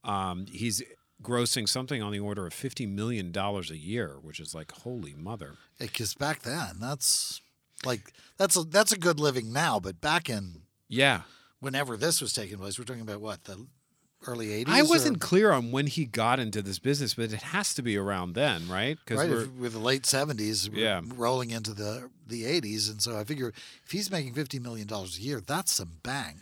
[0.06, 0.82] um, he's
[1.22, 5.14] grossing something on the order of fifty million dollars a year, which is like holy
[5.14, 5.56] mother.
[5.78, 7.42] Because back then, that's
[7.84, 9.80] like that's a that's a good living now.
[9.80, 11.22] But back in Yeah,
[11.60, 13.66] whenever this was taking place, we're talking about what the
[14.28, 14.70] early 80s.
[14.70, 17.96] I wasn't clear on when he got into this business, but it has to be
[17.98, 18.98] around then, right?
[19.06, 21.02] Because right we're the late 70s we're Yeah.
[21.16, 23.54] rolling into the the 80s and so i figure
[23.86, 26.38] if he's making 50 million dollars a year that's some bank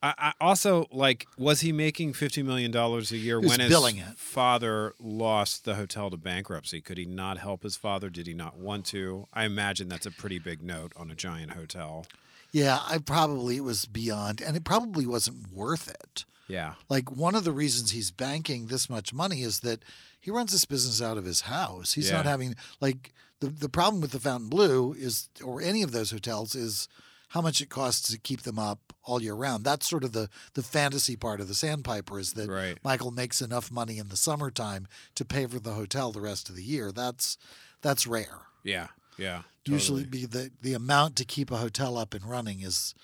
[0.00, 3.74] I, I also like was he making fifty million dollars a year when his
[4.16, 6.80] father lost the hotel to bankruptcy?
[6.82, 8.10] Could he not help his father?
[8.10, 9.26] Did he not want to?
[9.32, 12.06] I imagine that's a pretty big note on a giant hotel.
[12.52, 16.74] yeah i probably it was beyond and it probably wasn't worth it Yeah.
[16.88, 19.82] like one of the reasons he's banking this much money is that
[20.20, 24.00] he runs this business out of his house he's not having like the, the problem
[24.00, 26.88] with the Fontainebleau is or any of those hotels is
[27.28, 30.28] how much it costs to keep them up all year round that's sort of the
[30.54, 32.78] the fantasy part of the sandpiper is that Right.
[32.84, 36.56] Michael makes enough money in the summertime to pay for the hotel the rest of
[36.56, 36.92] the year.
[36.92, 37.36] That's
[37.82, 38.42] that's rare.
[38.62, 38.88] Yeah.
[39.18, 39.42] Yeah.
[39.66, 42.94] Usually, be the the amount to keep a hotel up and running is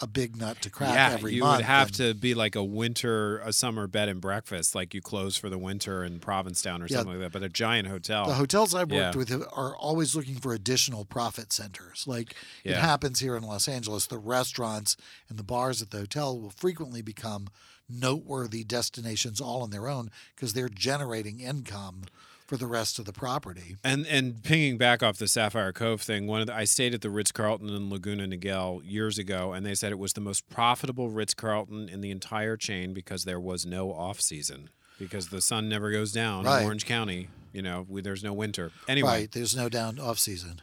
[0.00, 1.58] a big nut to crack yeah, every you month.
[1.60, 5.00] would have and- to be like a winter, a summer bed and breakfast, like you
[5.00, 6.98] close for the winter in Provincetown or Yeah.
[6.98, 7.32] something like that.
[7.32, 8.26] But a giant hotel.
[8.26, 9.06] The hotels I've Yeah.
[9.06, 12.04] worked with are always looking for additional profit centers.
[12.06, 14.96] Like it happens here in Los Angeles, the restaurants
[15.30, 17.48] and the bars at the hotel will frequently become
[17.88, 22.02] noteworthy destinations all on their own because they're generating income
[22.46, 23.76] for the rest of the property.
[23.84, 27.00] And and pinging back off the Sapphire Cove thing, one of the, I stayed at
[27.02, 30.48] the Ritz Carlton in Laguna Niguel years ago, and they said it was the most
[30.48, 35.40] profitable Ritz Carlton in the entire chain because there was no off season because the
[35.42, 36.60] sun never goes down Right.
[36.60, 37.28] in Orange County.
[37.52, 38.70] You know, we, there's no winter.
[38.88, 39.32] Anyway, Right.
[39.32, 40.60] There's no down off season.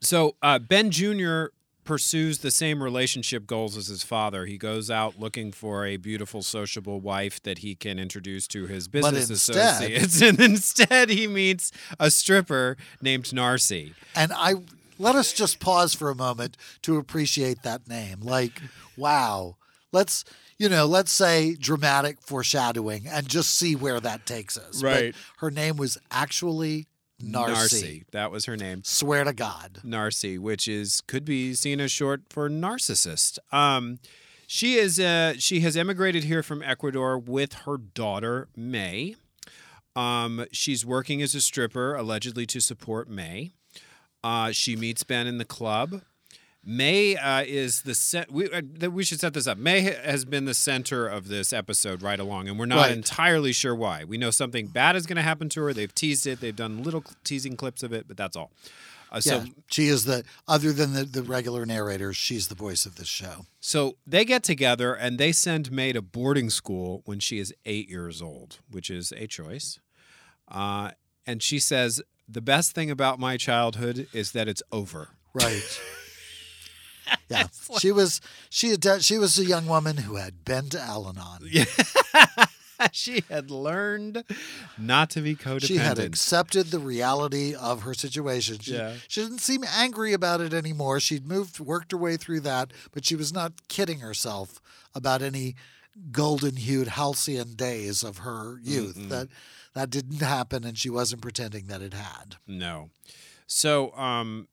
[0.00, 1.46] so uh, Ben Jr.
[1.84, 4.46] pursues the same relationship goals as his father.
[4.46, 8.88] He goes out looking for a beautiful, sociable wife that he can introduce to his
[8.88, 11.70] business instead- associates, and instead he meets
[12.00, 13.94] a stripper named Narcy.
[14.16, 14.54] And I
[14.98, 18.20] let us just pause for a moment to appreciate that name.
[18.20, 18.60] Like,
[18.96, 19.56] wow.
[19.92, 20.24] Let's
[20.56, 24.80] you know, let's say dramatic foreshadowing and just see where that takes us.
[24.80, 25.14] But Right.
[25.38, 26.86] her name was actually
[27.24, 28.04] Narcy.
[28.12, 28.82] That was her name.
[28.84, 29.80] Swear to God.
[29.84, 33.38] Narcy, which is could be seen as short for narcissist.
[33.52, 33.98] Um,
[34.46, 39.16] she is uh, she has emigrated here from Ecuador with her daughter May.
[39.96, 43.52] Um, she's working as a stripper, allegedly to support May.
[44.22, 46.02] Uh, she meets Ben in the club.
[46.66, 48.30] May uh, is the set.
[48.30, 49.58] We uh, we should set this up.
[49.58, 52.92] May has been the center of this episode right along, and we're not Right.
[52.92, 54.04] entirely sure why.
[54.04, 55.72] We know something bad is going to happen to her.
[55.74, 56.40] They've teased it.
[56.40, 58.50] They've done little teasing clips of it, but that's all.
[59.12, 62.84] Uh, so yeah, she is the other than the, the regular narrators, she's the voice
[62.86, 63.46] of this show.
[63.60, 67.88] So they get together and they send May to boarding school when she is eight
[67.88, 69.78] years old, which is a choice.
[70.48, 70.90] Uh,
[71.26, 75.10] and she says, The best thing about my childhood is that it's over.
[75.32, 75.80] Right.
[77.28, 77.46] yeah,
[77.78, 81.40] she was she had she was a young woman who had been to Al-Anon.
[81.50, 81.64] Yeah.
[82.92, 84.24] she had learned
[84.76, 85.64] not to be codependent.
[85.66, 88.58] She had accepted the reality of her situation.
[88.58, 88.94] She, Yeah.
[89.06, 90.98] she didn't seem angry about it anymore.
[91.00, 94.60] She'd moved, worked her way through that, but she was not kidding herself
[94.94, 95.54] about any
[96.10, 99.08] golden hued halcyon days of her youth.
[99.08, 99.28] That
[99.74, 102.36] that didn't happen, and she wasn't pretending that it had.
[102.46, 102.90] no.
[103.46, 104.48] So um,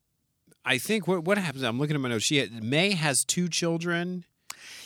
[0.65, 2.23] I think what, what happens, I'm looking at my notes.
[2.25, 4.25] She had, May has two children.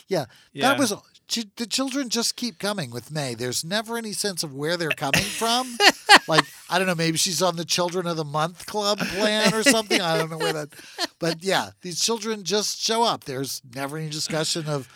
[0.08, 0.70] Yeah, Yeah.
[0.70, 0.94] that was.
[1.28, 3.34] The children just keep coming with May.
[3.34, 5.76] There's never any sense of where they're coming from.
[6.28, 9.64] like I don't know, maybe she's on the Children of the Month Club plan or
[9.64, 10.00] something.
[10.00, 10.70] I don't know where that.
[11.18, 13.24] But yeah, these children just show up.
[13.24, 14.88] There's never any discussion of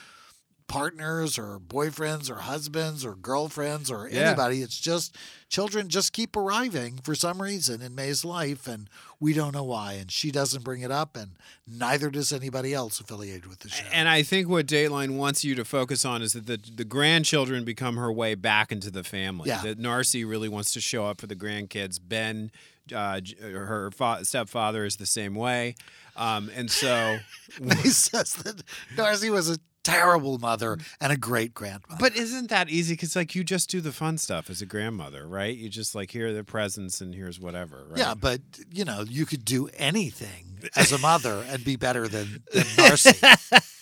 [0.69, 4.27] partners or boyfriends or husbands or girlfriends or Yeah.
[4.29, 4.62] anybody.
[4.62, 5.17] It's just
[5.49, 8.88] children just keep arriving for some reason in May's life, and
[9.19, 9.93] we don't know why.
[9.93, 11.32] And she doesn't bring it up, and
[11.67, 13.84] neither does anybody else affiliated with the show.
[13.91, 17.65] And I think what Dateline wants you to focus on is that the, the grandchildren
[17.65, 19.49] become her way back into the family.
[19.49, 19.62] Yeah.
[19.63, 21.99] That Narcy really wants to show up for the grandkids.
[22.01, 22.51] Ben,
[22.95, 25.75] uh, her fa- stepfather, is the same way.
[26.15, 27.19] Um, and so,
[27.82, 28.62] he says that
[28.95, 29.58] Narcy was a
[29.89, 30.84] terrible mother mm.
[31.02, 31.97] and a great grandmother.
[31.99, 32.93] but isn't that easy?
[32.93, 35.56] Because like you just do the fun stuff as a grandmother, right?
[35.56, 37.99] You just like here are the presents and here's whatever, right?
[37.99, 42.43] yeah, but you know, you could do anything as a mother and be better than,
[42.54, 43.65] than Narcy.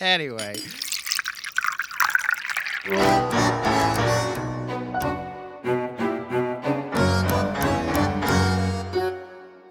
[0.00, 0.56] Anyway.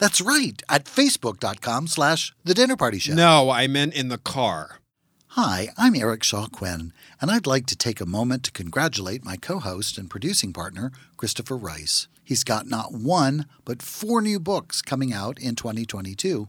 [0.00, 3.12] That's right, at facebook.com slash the dinner party show.
[3.12, 4.78] No, I meant in the car.
[5.34, 9.36] Hi, I'm Eric Shaw Quinn, and I'd like to take a moment to congratulate my
[9.36, 12.08] co host and producing partner, Christopher Rice.
[12.24, 16.48] He's got not one, but four new books coming out in 2022.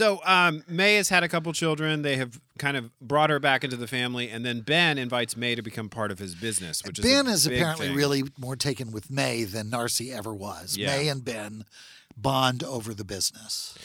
[0.00, 2.00] So um, May has had a couple children.
[2.00, 5.54] They have kind of brought her back into the family, and then Ben invites May
[5.54, 7.96] to become part of his business, which is Ben is apparently thing.
[7.96, 10.78] really more taken with May than Narcy ever was.
[10.78, 10.86] Yeah.
[10.86, 11.66] May and Ben
[12.16, 13.76] bond over the business.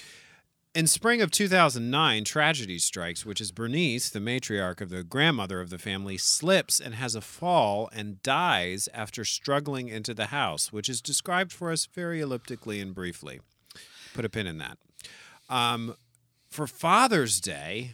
[0.74, 5.70] In spring of 2009, tragedy strikes, which is Bernice, the matriarch of the grandmother of
[5.70, 10.88] the family, slips and has a fall and dies after struggling into the house, which
[10.88, 13.41] is described for us very elliptically and briefly.
[14.13, 14.78] Put a pin in that.
[15.49, 15.95] Um,
[16.56, 17.91] for Father's Day,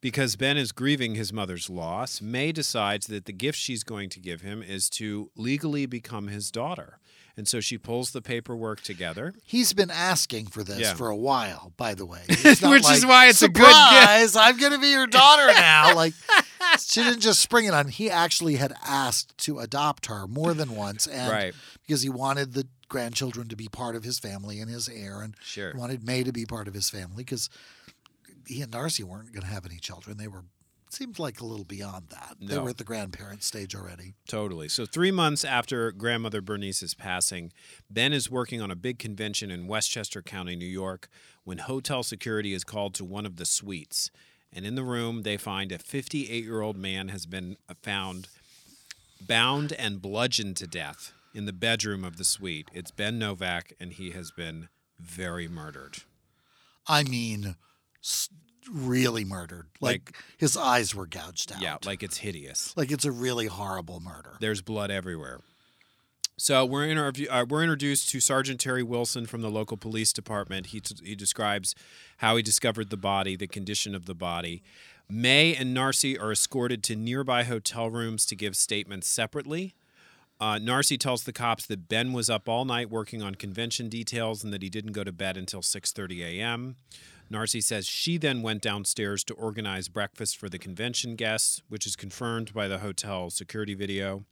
[0.00, 4.20] because Ben is grieving his mother's loss, May decides that the gift she's going to
[4.20, 6.98] give him is to legally become his daughter.
[7.36, 9.32] And so she pulls the paperwork together.
[9.44, 10.94] He's been asking for this Yeah.
[10.94, 12.22] for a while, by the way.
[12.28, 15.94] Which is why it's a good gift." I'm going to be your daughter now.
[15.94, 16.12] like
[16.78, 17.88] she didn't just spring it on.
[17.88, 21.54] He actually had asked to adopt her more than once, and Right.
[21.86, 25.34] because he wanted the grandchildren to be part of his family and his heir, and
[25.40, 25.72] Sure.
[25.76, 27.48] wanted May to be part of his family because
[28.50, 30.16] he and Narcy weren't going to have any children.
[30.16, 30.44] They were
[30.92, 32.36] seemed like a little beyond that.
[32.40, 34.14] They were at the grandparent stage already.
[34.26, 34.68] Totally.
[34.68, 37.52] So, three months after grandmother Bernice's passing,
[37.88, 41.08] Ben is working on a big convention in Westchester County, New York,
[41.44, 44.10] when hotel security is called to one of the suites.
[44.52, 48.28] And in the room, they find a 58 year old man has been uh, found
[49.20, 52.68] bound and bludgeoned to death in the bedroom of the suite.
[52.72, 55.98] It's Ben Novak, and he has been very murdered.
[56.88, 57.54] I mean,
[58.70, 59.66] really murdered.
[59.80, 61.60] Like, Like- his eyes were gouged out.
[61.62, 62.74] Yeah, like it's hideous.
[62.76, 64.36] like it's a really horrible murder.
[64.40, 65.40] There's blood everywhere.
[66.36, 70.66] So we're interview, uh, we're introduced to Sergeant Terry Wilson from the local police department.
[70.66, 71.74] He t- he describes
[72.18, 74.62] how he discovered the body, the condition of the body.
[75.08, 79.74] May and Narcy are escorted to nearby hotel rooms to give statements separately.
[80.40, 84.42] Uh, Narcy tells the cops that Ben was up all night working on convention details
[84.42, 86.76] and that he didn't go to bed until 6:30 a.m.
[87.32, 91.96] Narcy says she then went downstairs to organize breakfast for the convention guests, which is
[91.96, 94.24] confirmed by the hotel security video.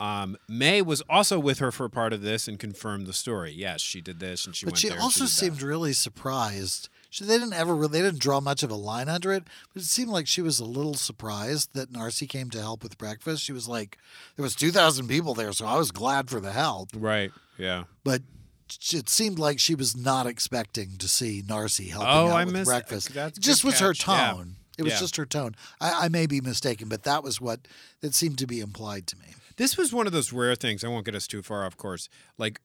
[0.00, 3.52] Um, May was also with her for part of this and confirmed the story.
[3.52, 5.30] Yes, she did this and she but went she also that.
[5.30, 6.88] seemed really surprised.
[7.08, 9.82] She, they didn't ever really, they didn't draw much of a line under it, but
[9.82, 13.44] it seemed like she was a little surprised that Narcy came to help with breakfast.
[13.44, 13.96] She was like,
[14.34, 16.88] there was 2,000 people there, so I was glad for the help.
[16.96, 17.30] right.
[17.56, 17.84] Yeah.
[18.02, 18.22] But
[18.92, 22.54] it seemed like she was not expecting to see Narcy helping Oh, out I with
[22.54, 23.10] missed- breakfast.
[23.10, 24.06] Uh, that's it just was her catch.
[24.08, 24.32] Yeah.
[24.32, 24.56] tone.
[24.78, 24.98] It was Yeah.
[25.00, 25.54] just her tone.
[25.80, 27.68] I, I may be mistaken, but that was what
[28.00, 29.34] that seemed to be implied to me.
[29.56, 30.82] This was one of those rare things.
[30.82, 32.08] I won't get us too far off course.
[32.38, 32.58] Like,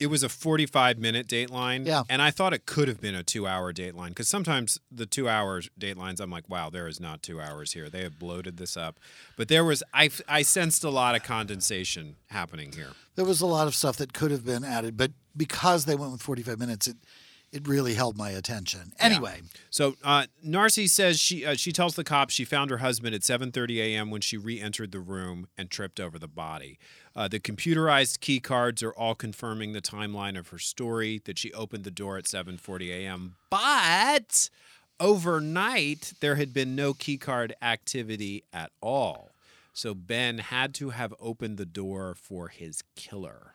[0.00, 1.86] it was a 45 minute dateline.
[1.86, 2.02] Yeah.
[2.08, 5.26] And I thought it could have been a two hour dateline because sometimes the two
[5.28, 7.88] hour datelines, I'm like, wow, there is not two hours here.
[7.88, 8.98] They have bloated this up.
[9.36, 12.90] But there was, I, I sensed a lot of condensation happening here.
[13.14, 16.12] There was a lot of stuff that could have been added, but because they went
[16.12, 16.96] with 45 minutes, it
[17.52, 18.92] it really held my attention.
[18.98, 23.14] Anyway, So uh, Narcy says she uh, she tells the cops she found her husband
[23.14, 24.10] at 7:30 a.m.
[24.10, 26.78] when she re-entered the room and tripped over the body.
[27.14, 31.52] Uh, the computerized key cards are all confirming the timeline of her story that she
[31.52, 33.36] opened the door at 7:40 a.m.
[33.48, 34.50] But
[34.98, 39.30] overnight there had been no key card activity at all.
[39.72, 43.52] So Ben had to have opened the door for his killer.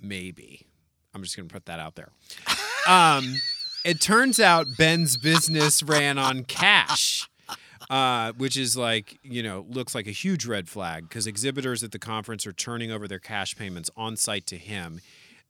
[0.00, 0.66] Maybe.
[1.14, 2.10] I'm just going to put that out there.
[2.86, 3.34] Um,
[3.84, 7.28] it turns out Ben's business ran on cash,
[7.90, 11.92] uh, which is like, you know, looks like a huge red flag because exhibitors at
[11.92, 15.00] the conference are turning over their cash payments on site to him.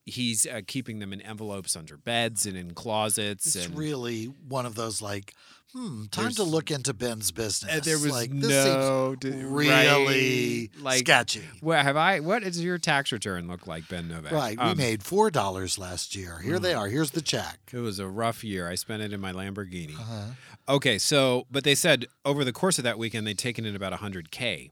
[0.04, 3.54] He's uh, keeping them in envelopes under beds and in closets.
[3.54, 5.34] it's and really one of those like,
[5.72, 7.72] hmm, time to look into Ben's business.
[7.72, 11.42] Uh, there was like, this no d- really right, like- sketchy.
[11.60, 12.20] What have I?
[12.20, 14.32] What does your tax return look like, Ben Novak?
[14.32, 14.78] Right, we Um, mm.
[14.78, 16.38] made four dollars last year.
[16.40, 16.88] Here they are.
[16.88, 17.58] Here's the check.
[17.72, 18.68] It was a rough year.
[18.68, 19.94] I spent it in my Lamborghini.
[19.98, 20.22] Uh-huh.
[20.68, 23.92] Okay, so but they said over the course of that weekend they'd taken in about
[23.92, 24.70] 100k.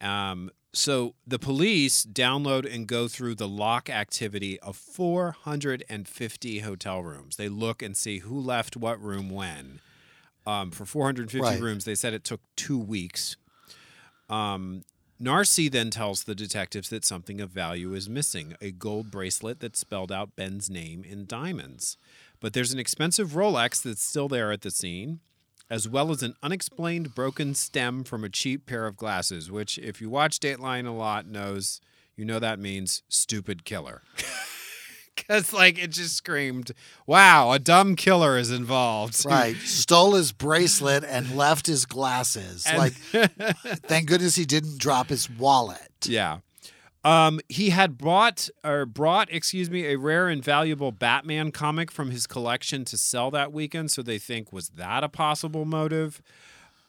[0.00, 7.36] Um, so the police download and go through the lock activity of 450 hotel rooms.
[7.36, 9.80] They look and see who left what room when.
[10.46, 11.60] Um, for 450 Right.
[11.60, 13.36] rooms, they said it took two weeks.
[14.30, 14.84] Um,
[15.20, 19.76] Narcy then tells the detectives that something of value is missing a gold bracelet that
[19.76, 21.96] spelled out Ben's name in diamonds.
[22.38, 25.20] But there's an expensive Rolex that's still there at the scene,
[25.70, 30.00] as well as an unexplained broken stem from a cheap pair of glasses, which, if
[30.00, 31.80] you watch Dateline a lot, knows
[32.14, 34.02] you know that means stupid killer.
[35.26, 36.72] Because, like, it just screamed,
[37.06, 39.24] wow, a dumb killer is involved.
[39.24, 39.56] Right.
[39.64, 42.64] Stole his bracelet and left his glasses.
[42.66, 42.92] And- like,
[43.86, 45.90] thank goodness he didn't drop his wallet.
[46.04, 46.40] Yeah.
[47.02, 52.10] Um, he had bought or brought, excuse me, a rare and valuable Batman comic from
[52.10, 53.92] his collection to sell that weekend.
[53.92, 56.20] So they think was that a possible motive?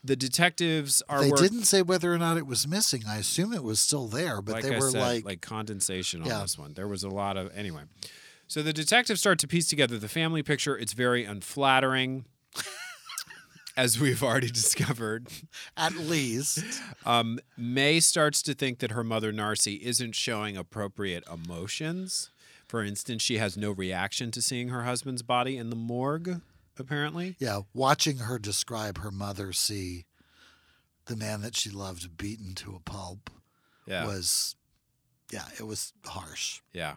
[0.03, 1.21] The detectives are.
[1.21, 3.03] They work- didn't say whether or not it was missing.
[3.07, 6.27] I assume it was still there, but like they I were said, like, condensation on
[6.27, 6.41] Yeah.
[6.41, 6.73] this one.
[6.73, 7.83] There was a lot of anyway.
[8.47, 10.77] So the detectives start to piece together the family picture.
[10.77, 12.25] It's very unflattering,
[13.75, 15.27] as we've already discovered.
[15.75, 16.63] at least.
[17.05, 22.29] Um, May starts to think that her mother Narcy isn't showing appropriate emotions.
[22.67, 26.41] For instance, she has no reaction to seeing her husband's body in the morgue.
[26.79, 30.05] Apparently, Yeah, watching her describe her mother see
[31.05, 33.29] the man that she loved beaten to a pulp
[33.85, 34.55] yeah, was,
[35.31, 36.61] yeah, it was harsh.
[36.73, 36.95] yeah.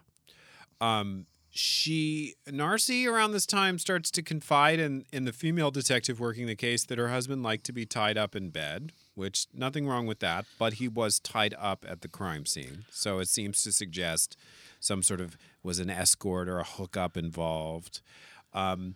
[0.80, 6.46] Um, she Narcy around this time starts to confide in in the female detective working
[6.46, 10.06] the case that her husband liked to be tied up in bed, which nothing wrong
[10.06, 13.72] with that, but he was tied up at the crime scene, so it seems to
[13.72, 14.36] suggest
[14.78, 18.00] some sort of was an escort or a hookup involved.
[18.54, 18.94] Um,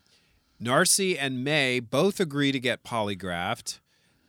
[0.65, 3.81] Narcy and May both agree to get polygraphed.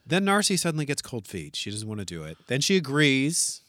[0.06, 1.56] Then Narcy suddenly gets cold feet.
[1.56, 2.38] She doesn't want to do it.
[2.48, 3.62] Then she agrees.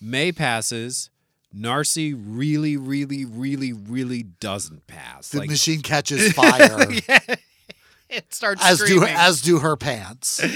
[0.00, 1.10] May passes.
[1.54, 5.30] Narcy really, really, really, really doesn't pass.
[5.30, 6.88] The like machine catches fire,
[8.10, 9.14] it starts as do screaming.
[9.16, 10.44] as do her pants.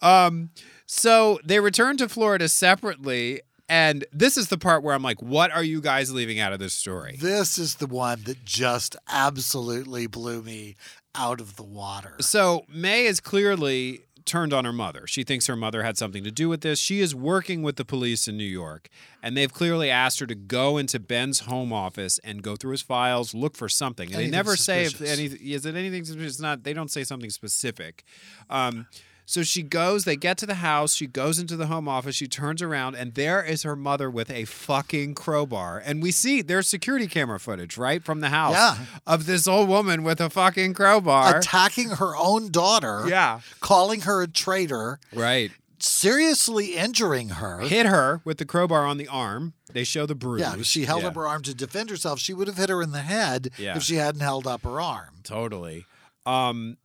[0.00, 0.50] Um,
[0.86, 3.40] so they return to Florida separately,
[3.72, 6.58] and this is the part where I'm like, "What are you guys leaving out of
[6.58, 10.76] this story?" This is the one that just absolutely blew me
[11.14, 12.16] out of the water.
[12.20, 15.06] So May is clearly turned on her mother.
[15.06, 16.78] She thinks her mother had something to do with this.
[16.78, 18.88] She is working with the police in New York,
[19.22, 22.82] and they've clearly asked her to go into Ben's home office and go through his
[22.82, 24.08] files, look for something.
[24.08, 26.34] And Anything they never say if any is it anything suspicious.
[26.34, 26.62] It's not.
[26.62, 28.04] They don't say something specific.
[28.50, 28.86] Um,
[29.32, 30.04] so she goes.
[30.04, 30.94] They get to the house.
[30.94, 32.14] She goes into the home office.
[32.16, 35.82] She turns around, and there is her mother with a fucking crowbar.
[35.84, 38.76] And we see there's security camera footage right from the house Yeah.
[39.06, 41.38] of this old woman with a fucking crowbar.
[41.38, 43.40] Attacking her own daughter, Yeah.
[43.60, 45.50] calling her a traitor, Right.
[45.78, 47.60] seriously injuring her.
[47.60, 49.54] Hit her with the crowbar on the arm.
[49.72, 50.42] They show the bruise.
[50.42, 52.20] Yeah, she held Yeah, up her arm to defend herself.
[52.20, 53.76] She would have hit her in the head Yeah.
[53.76, 55.20] if she hadn't held up her arm.
[55.24, 55.86] Totally.
[56.26, 56.76] Um,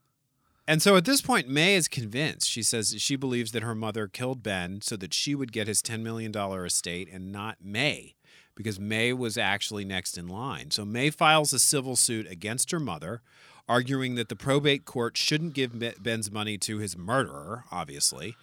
[0.67, 2.49] and so at this point, May is convinced.
[2.49, 5.81] She says she believes that her mother killed Ben so that she would get his
[5.81, 8.15] $10 million estate and not May,
[8.55, 10.71] because May was actually next in line.
[10.71, 13.21] So May files a civil suit against her mother,
[13.69, 18.35] arguing that the probate court shouldn't give Ben's money to his murderer, obviously.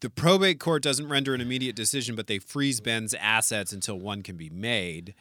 [0.00, 4.22] The probate court doesn't render an immediate decision, but they freeze Ben's assets until one
[4.22, 5.14] can be made.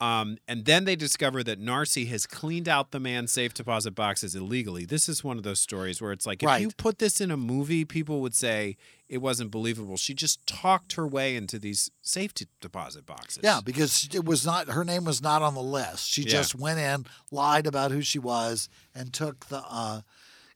[0.00, 4.34] Um, and then they discover that Narcy has cleaned out the man's safe deposit boxes
[4.36, 4.84] illegally.
[4.84, 7.36] This is one of those stories where it's like, if you put this in a
[7.36, 8.76] movie, people would say
[9.08, 9.96] it wasn't believable.
[9.96, 13.40] She just talked her way into these safe t- deposit boxes.
[13.42, 16.08] Yeah, because it was not her name was not on the list.
[16.12, 16.28] She Yeah.
[16.28, 20.02] just went in, lied about who she was, and took the uh,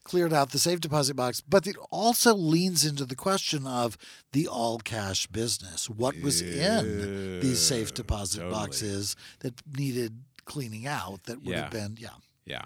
[0.04, 1.40] cleared out the safe deposit box.
[1.40, 3.96] But it also leans into the question of
[4.32, 5.88] the all cash business.
[5.88, 8.52] What was in these safe deposit totally.
[8.54, 11.24] boxes that needed cleaning out?
[11.24, 11.62] That would Yeah.
[11.62, 12.08] have been yeah.
[12.44, 12.64] Yeah.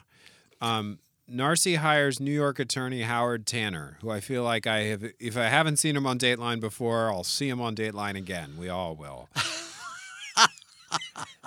[0.61, 0.99] Um,
[1.31, 5.05] Narcy hires New York attorney Howard Tanner, who I feel like I have.
[5.19, 8.53] If I haven't seen him on Dateline before, I'll see him on Dateline again.
[8.57, 9.29] We all will.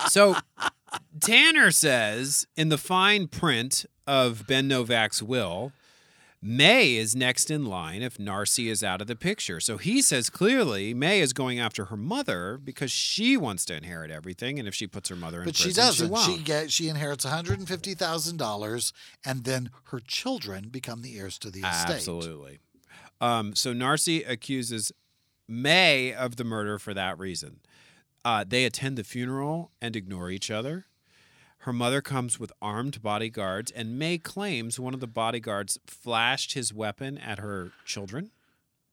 [0.09, 0.35] so,
[1.21, 5.71] Tanner says in the fine print of Ben Novak's will,
[6.41, 9.59] May is next in line if Narcy is out of the picture.
[9.59, 14.09] So he says clearly May is going after her mother because she wants to inherit
[14.09, 16.09] everything, and if she puts her mother in But she doesn't.
[16.09, 16.25] won't.
[16.25, 18.93] She get she inherits one hundred and fifty thousand dollars,
[19.25, 21.95] and then her children become the heirs to the estate.
[21.95, 22.59] Absolutely.
[23.19, 24.93] Um, so Narcy accuses
[25.47, 27.59] May of the murder for that reason.
[28.23, 30.85] Uh, they attend the funeral and ignore each other.
[31.63, 36.73] Her mother comes with armed bodyguards, and May claims one of the bodyguards flashed his
[36.73, 38.31] weapon at her children,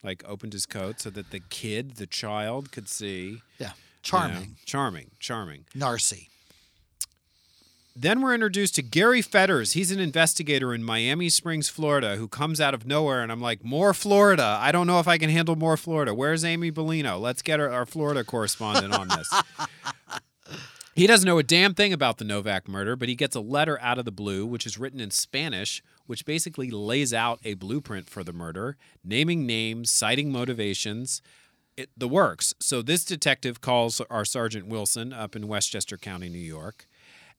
[0.03, 3.43] like opened his coat so that the kid, the child, could see.
[3.59, 3.73] Yeah, you know.
[4.03, 5.65] charming, charming, charming.
[5.77, 6.29] Narcy.
[7.95, 9.73] then we're introduced to Gary Fetters.
[9.73, 13.23] He's an investigator in Miami Springs, Florida, who comes out of nowhere.
[13.23, 14.59] And I'm like, more Florida.
[14.61, 16.13] I don't know if I can handle more Florida.
[16.13, 17.19] Where's Amy Bellino?
[17.21, 19.33] Let's get our, our Florida correspondent on this.
[20.97, 23.79] he doesn't know a damn thing about the Novak murder, but he gets a letter
[23.81, 28.09] out of the blue, which is written in Spanish, which basically lays out a blueprint
[28.09, 31.23] for the murder, naming names, citing motivations.
[31.77, 32.55] It, the works.
[32.59, 36.87] So this detective calls our Sergeant Wilson up in Westchester County, New York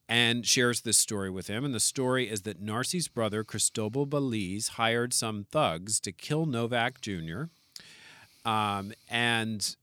[0.10, 1.66] and shares this story with him.
[1.66, 7.02] And the story is that Narcy's brother, Cristobal Veliz, hired some thugs to kill Novak
[7.02, 7.44] Jr.
[8.46, 9.76] Um, and,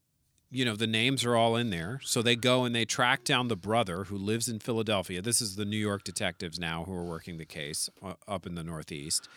[0.54, 2.00] you know, the names are all in there.
[2.04, 5.20] So they go and they track down the brother who lives in Philadelphia.
[5.20, 8.54] This is the New York detectives now who are working the case uh, up in
[8.54, 9.28] the Northeast.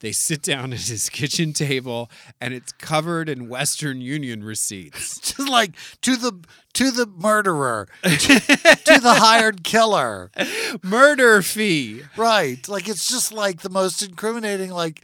[0.00, 2.10] They sit down at his kitchen table
[2.40, 5.20] and it's covered in Western Union receipts.
[5.36, 6.40] Just like to the
[6.72, 10.30] to the murderer, to, to the hired killer.
[10.82, 12.00] Murder fee.
[12.16, 12.66] Right.
[12.66, 15.02] Like it's just like the most incriminating like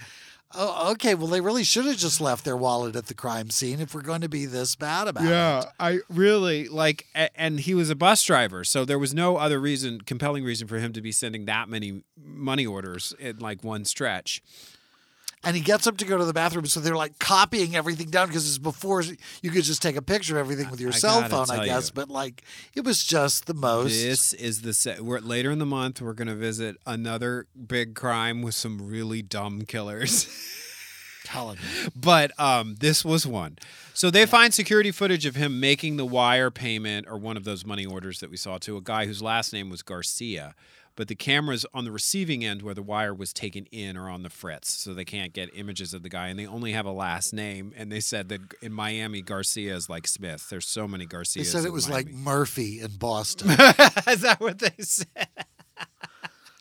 [0.54, 1.14] Oh, okay.
[1.14, 4.00] Well, they really should have just left their wallet at the crime scene if we're
[4.00, 5.64] going to be this bad about Yeah, it.
[5.64, 9.60] Yeah, I really like, and he was a bus driver, so there was no other
[9.60, 13.84] reason, compelling reason for him to be sending that many money orders in like one
[13.84, 14.42] stretch.
[15.44, 18.26] And he gets up to go to the bathroom, so they're like copying everything down
[18.26, 21.22] because it's before you could just take a picture of everything with your I cell
[21.28, 21.88] phone, I guess.
[21.88, 21.94] you.
[21.94, 22.42] But like,
[22.74, 23.90] it was just the most.
[23.90, 25.02] This is the set.
[25.02, 26.02] We're later in the month.
[26.02, 30.28] We're gonna visit another big crime with some really dumb killers.
[31.28, 31.90] telling you.
[31.96, 33.58] but um, this was one.
[33.94, 37.64] So they find security footage of him making the wire payment or one of those
[37.66, 40.54] money orders that we saw to a guy whose last name was Garcia.
[40.98, 44.24] But the cameras on the receiving end where the wire was taken in are on
[44.24, 46.90] the fritz, so they can't get images of the guy, and they only have a
[46.90, 47.72] last name.
[47.76, 50.48] And they said that in Miami, Garcia is like Smith.
[50.50, 51.52] There's so many Garcias.
[51.52, 53.48] They said it was like Murphy in Boston.
[54.08, 55.06] is that what they said?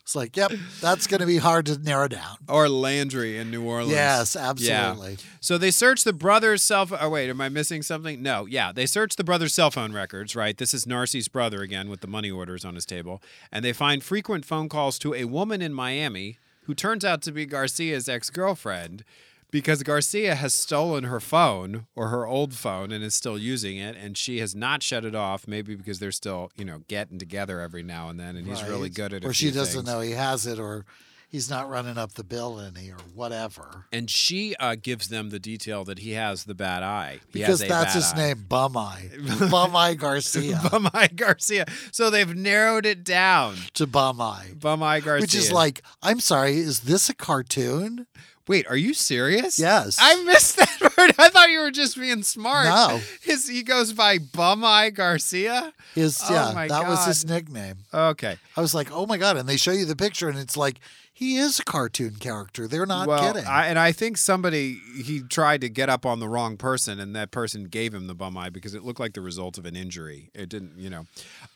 [0.08, 0.50] it's like, yep,
[0.80, 2.38] that's going to be hard to narrow down.
[2.48, 3.92] Or Landry in New Orleans.
[3.92, 4.48] Yes, Yeah.
[4.48, 5.18] absolutely.
[5.40, 6.98] So they search the brother's cell phone.
[7.02, 8.22] Oh, wait, am I missing something?
[8.22, 8.72] No, yeah.
[8.72, 10.56] They search the brother's cell phone records, right?
[10.56, 13.22] This is Narcy's brother again with the money orders on his table.
[13.52, 17.30] And they find frequent phone calls to a woman in Miami who turns out to
[17.32, 19.04] be Garcia's ex girlfriend
[19.50, 23.96] because Garcia has stolen her phone or her old phone and is still using it.
[23.96, 27.60] And she has not shut it off, maybe because they're still, you know, getting together
[27.60, 28.36] every now and then.
[28.36, 29.26] And he's really good at it.
[29.26, 30.84] Or she doesn't know he has it, or
[31.30, 33.86] he's not running up the bill any, or whatever.
[33.92, 37.20] And she uh, gives them the detail that he has the bad eye.
[37.32, 38.16] He Because that's his eye.
[38.16, 39.08] name, Bum Eye.
[39.50, 41.64] Bum Eye Garcia Bum Eye Garcia.
[41.90, 43.56] So they've narrowed it down.
[43.74, 44.50] to Bum Eye.
[44.58, 45.22] Bum Eye Garcia.
[45.22, 48.06] Which is like, I'm sorry, is this a cartoon?
[48.48, 49.58] Wait, are you serious?
[49.58, 49.98] Yes.
[50.00, 51.14] I missed that word.
[51.18, 52.66] I thought you were just being smart.
[52.66, 53.00] No.
[53.22, 55.72] His he goes by Bum Eye Garcia.
[55.94, 57.76] His Oh yeah, that was his nickname.
[57.92, 58.36] Okay.
[58.56, 59.36] I was like, oh my god!
[59.36, 60.80] And they show you the picture, and it's like
[61.18, 62.68] he is a cartoon character.
[62.68, 63.44] They're not well, kidding.
[63.44, 67.16] I, and I think somebody he tried to get up on the wrong person, and
[67.16, 69.74] that person gave him the bum eye because it looked like the result of an
[69.74, 70.30] injury.
[70.32, 71.06] It didn't, you know.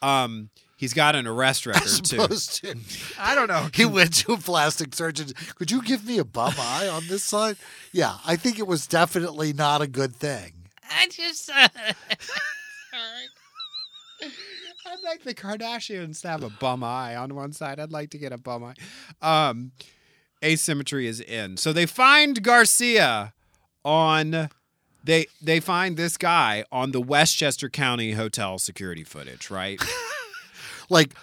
[0.03, 2.27] Um, he's got an arrest record As too.
[2.27, 2.77] to,
[3.21, 3.69] I don't know.
[3.73, 5.29] he went to a plastic surgeon.
[5.55, 7.57] Could you give me a bum eye on this side?
[7.93, 10.55] Yeah, I think it was definitely not a good thing.
[10.91, 11.49] I just.
[11.49, 11.69] Uh,
[14.87, 17.79] I'd like the Kardashians to have a bum eye on one side.
[17.79, 18.75] I'd like to get a bum eye.
[19.49, 19.73] Um,
[20.45, 21.57] asymmetry is in.
[21.57, 23.33] So they find Garcia
[23.85, 24.49] on.
[25.05, 29.81] They they find this guy on the Westchester County Hotel security footage, right?
[30.91, 31.15] Like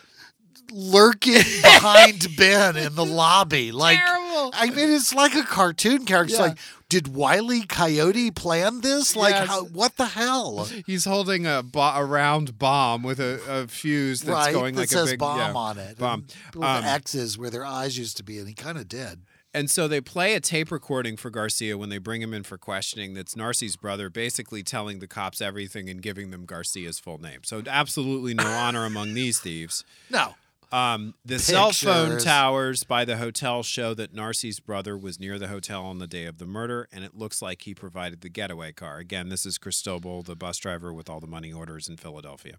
[0.72, 3.72] lurking behind Ben in the lobby.
[3.72, 4.50] Like Terrible.
[4.54, 6.32] I mean, it's like a cartoon character.
[6.34, 6.48] It's Yeah.
[6.48, 6.58] like,
[6.90, 9.16] did Wiley Coyote plan this?
[9.16, 9.48] Like, Yes.
[9.48, 10.68] how, what the hell?
[10.88, 14.82] He's holding a, bo- a round bomb with a, a fuse that's right, going that
[14.82, 15.98] like says a big bomb yeah, on it.
[16.00, 16.26] Bomb.
[16.56, 19.22] With Um, X's where their eyes used to be, and he kind of did.
[19.52, 22.58] And so they play a tape recording for Garcia when they bring him in for
[22.60, 23.16] questioning.
[23.16, 27.40] That's Narcy's brother basically telling the cops everything and giving them Garcia's full name.
[27.44, 29.84] So absolutely no honor among these thieves.
[30.12, 30.36] No.
[30.72, 35.48] Um, the cell phone towers by the hotel show that Narcy's brother was near the
[35.48, 38.72] hotel on the day of the murder, and it looks like he provided the getaway
[38.72, 38.98] car.
[39.00, 42.56] Again, this is Cristobal, the bus driver with all the money orders in Philadelphia.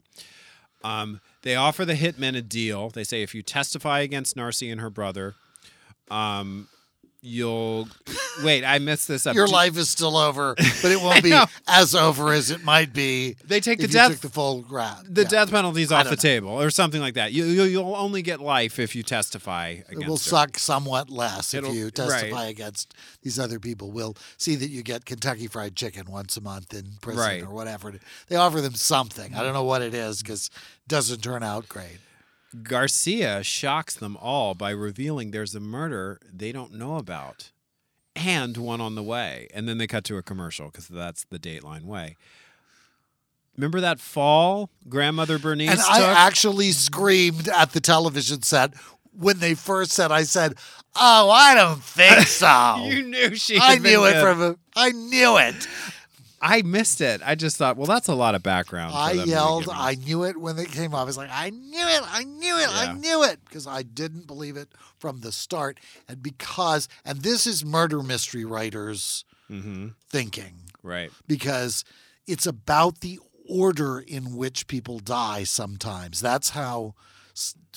[0.82, 2.90] Um, they offer the hitmen a deal.
[2.90, 5.34] They say if you testify against Narci and her brother,
[6.10, 6.68] um,
[7.22, 7.88] you'll
[8.42, 8.64] wait.
[8.64, 9.34] I missed this up.
[9.34, 12.92] Your Do- life is still over, but it won't be as over as it might
[12.92, 15.04] be They take the death the full grab.
[15.08, 15.28] the Yeah.
[15.28, 16.16] death penalty's I off the know.
[16.16, 17.32] table or something like that.
[17.32, 20.20] You, you you'll only get life if you testify against It will her.
[20.20, 21.94] suck somewhat less It'll- if you right.
[21.94, 23.90] testify against these other people.
[23.90, 27.42] We'll see that you get Kentucky Fried Chicken once a month in prison Right.
[27.42, 27.92] or whatever.
[28.28, 29.34] They offer them something.
[29.34, 31.98] I don't know what it is because it doesn't turn out great.
[32.62, 37.52] Garcia shocks them all by revealing there's a murder they don't know about
[38.16, 39.48] and one on the way.
[39.54, 42.16] And then they cut to a commercial because that's the Dateline way.
[43.56, 45.88] Remember that fall grandmother Bernice And took?
[45.90, 48.74] I actually screamed at the television set
[49.12, 50.54] when they first said, I said,
[50.96, 52.82] Oh, I don't think so.
[52.84, 53.58] you knew she.
[53.60, 55.68] I knew it from a, I knew it.
[56.40, 57.20] I missed it.
[57.24, 58.92] I just thought, well, that's a lot of background.
[58.94, 61.02] I them to be yelled, I knew it when it came off.
[61.02, 62.70] I was like, I knew it, I knew it, Yeah.
[62.70, 63.44] I knew it.
[63.44, 65.78] Because I didn't believe it from the start.
[66.08, 69.94] And because, and this is murder mystery writers Mhm.
[70.08, 71.10] thinking, Right.
[71.26, 71.84] because
[72.26, 73.18] it's about the
[73.48, 76.20] order in which people die sometimes.
[76.20, 76.94] That's how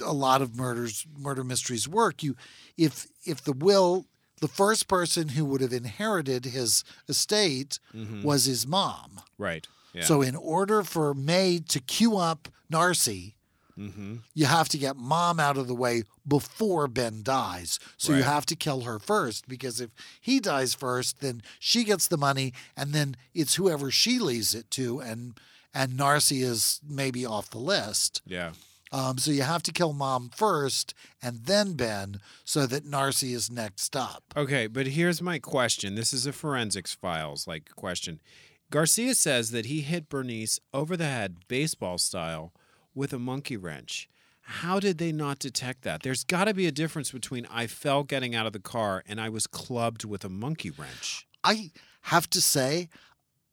[0.02, 2.24] a lot of murders, murder mysteries work.
[2.24, 2.36] You,
[2.78, 4.06] if, if the will,
[4.44, 8.24] the first person who would have inherited his estate Mhm.
[8.24, 9.10] was his mom.
[9.38, 9.66] Right.
[9.94, 10.04] Yeah.
[10.10, 12.42] So, in order for May to queue up
[12.72, 13.34] Narcy,
[13.76, 17.80] hmm you have to get mom out of the way before Ben dies.
[17.98, 19.92] So, you have to kill her first because if
[20.22, 24.70] he dies first, then she gets the money, and then it's whoever she leaves it
[24.72, 25.40] to, and
[25.76, 28.22] and Narcy is maybe off the list.
[28.28, 28.52] Yeah.
[28.94, 33.50] Um, so you have to kill mom first, and then Ben, so that Narcy is
[33.50, 34.24] next up.
[34.38, 35.96] Okay, but here's my question.
[35.96, 38.22] This is a forensics files like question.
[38.70, 42.54] Garcia says that he hit Bernice over the head, baseball style,
[42.94, 44.10] with a monkey wrench.
[44.42, 46.04] How did they not detect that?
[46.04, 49.20] There's got to be a difference between I fell getting out of the car and
[49.20, 51.28] I was clubbed with a monkey wrench.
[51.44, 51.72] I
[52.02, 52.90] have to say,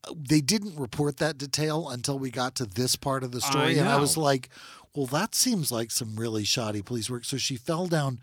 [0.03, 3.51] uh, they didn't report that detail until we got to this part of the I
[3.51, 3.79] story.
[3.79, 4.49] And I was like,
[4.95, 7.25] well, that seems like some really shoddy police work.
[7.25, 8.21] So she fell down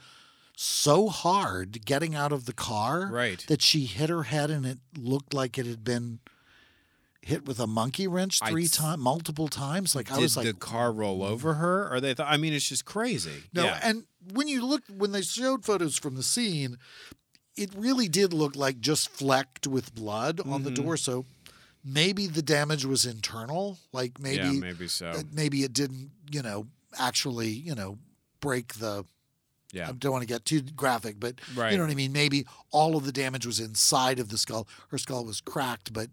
[0.55, 3.43] so hard getting out of the car Right.
[3.47, 6.20] that she hit her head and it looked like it had been
[7.22, 9.95] hit with a monkey wrench three times, multiple times.
[9.95, 12.28] Like I was like, the car roll over her, or they thought?
[12.32, 13.43] I mean, it's just crazy.
[13.53, 13.80] No, Yeah.
[13.84, 16.78] and when you look when they showed photos from the scene,
[17.57, 20.76] it really did look like just flecked with blood on the Mhm.
[21.88, 23.78] Maybe the damage was internal.
[23.94, 25.14] Like maybe yeah, maybe so.
[25.32, 26.68] maybe it didn't, you know,
[27.00, 27.98] actually, you know,
[28.42, 29.06] break the
[29.72, 29.90] Yeah.
[29.90, 31.72] I don't want to get too graphic, but Right.
[31.72, 32.12] you know what I mean?
[32.14, 34.68] Maybe all of the damage was inside of the skull.
[34.90, 36.10] Her skull was cracked, but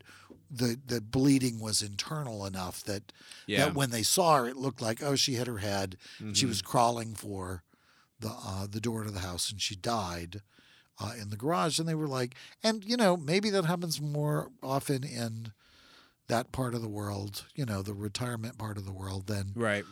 [0.51, 3.12] the the bleeding was internal enough that
[3.47, 3.64] Yeah.
[3.66, 5.97] that when they saw her, it looked like oh, she hit her head.
[6.18, 7.62] and She was crawling for
[8.20, 10.43] the uh, the door to the house, and she died
[11.01, 11.79] uh, in the garage.
[11.81, 15.53] And they were like, and you know, maybe that happens more often in
[16.29, 19.85] that part of the world, you know, the retirement part of the world than Right.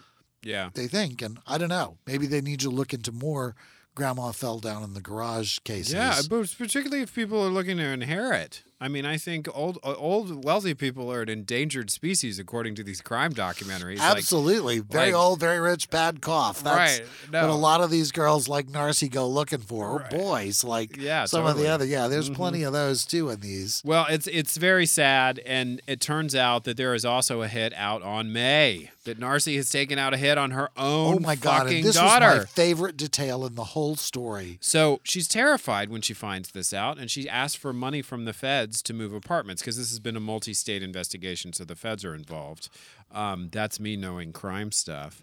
[0.43, 0.71] Yeah.
[0.75, 1.23] they think.
[1.23, 3.55] And I don't know, maybe they need to look into more.
[3.95, 5.93] Grandma fell down in the garage cases.
[5.93, 8.63] Yeah, but particularly if people are looking to inherit.
[8.83, 13.01] I mean, I think old old wealthy people are an endangered species according to these
[13.01, 13.99] crime documentaries.
[13.99, 14.81] Like, Absolutely.
[14.81, 16.63] very like- old, very rich, bad cough.
[16.65, 17.07] That's right.
[17.31, 19.99] what a lot of these girls like Narcy go looking for.
[19.99, 20.13] Right.
[20.13, 21.85] Or boys like Yeah, some of the other.
[21.85, 22.35] Yeah, there's Mhm.
[22.35, 23.81] plenty of those too in these.
[23.85, 27.73] Well, it's it's very sad, and it turns out that there is also a hit
[27.77, 28.91] out on May.
[29.05, 31.63] That Narcy has taken out a hit on her own Oh my god!
[31.65, 32.27] fucking And this daughter.
[32.27, 34.59] was my favorite detail in the whole story.
[34.61, 38.33] So she's terrified when she finds this out, and she asks for money from the
[38.33, 42.05] feds to move apartments because this has been a multi state investigation, so the feds
[42.05, 42.71] are involved.
[43.11, 45.23] Um, that's me knowing crime stuff.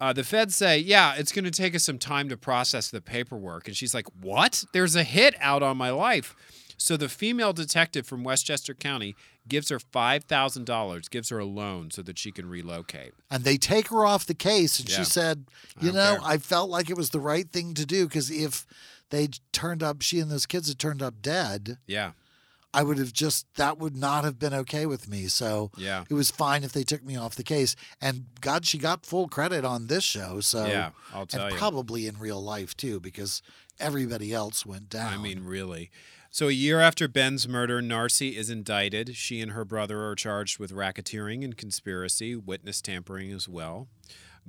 [0.00, 3.00] Uh, the feds say, yeah, it's going to take us some time to process the
[3.00, 3.66] paperwork.
[3.66, 4.64] And she's like, what?
[4.72, 6.36] There's a hit out on my life.
[6.76, 9.16] So the female detective from Westchester County
[9.48, 13.12] gives her $5,000, gives her a loan so that she can relocate.
[13.30, 14.98] And they take her off the case, and Yeah.
[14.98, 15.46] she said,
[15.80, 18.30] "You don't know, care." I felt like it was the right thing to do because
[18.30, 18.66] if
[19.10, 22.12] they turned up, she and those kids had turned up dead, Yeah,
[22.74, 25.26] I would have just that would not have been okay with me.
[25.26, 27.74] So yeah, it was fine if they took me off the case.
[28.00, 30.40] And God, she got full credit on this show.
[30.40, 31.58] So yeah, I'll tell and you.
[31.58, 33.42] probably in real life too, because
[33.80, 35.12] everybody else went down.
[35.12, 35.90] I mean, really.
[36.30, 39.16] So, a year after Ben's murder, Narcy is indicted.
[39.16, 43.88] She and her brother are charged with racketeering and conspiracy, witness tampering as well.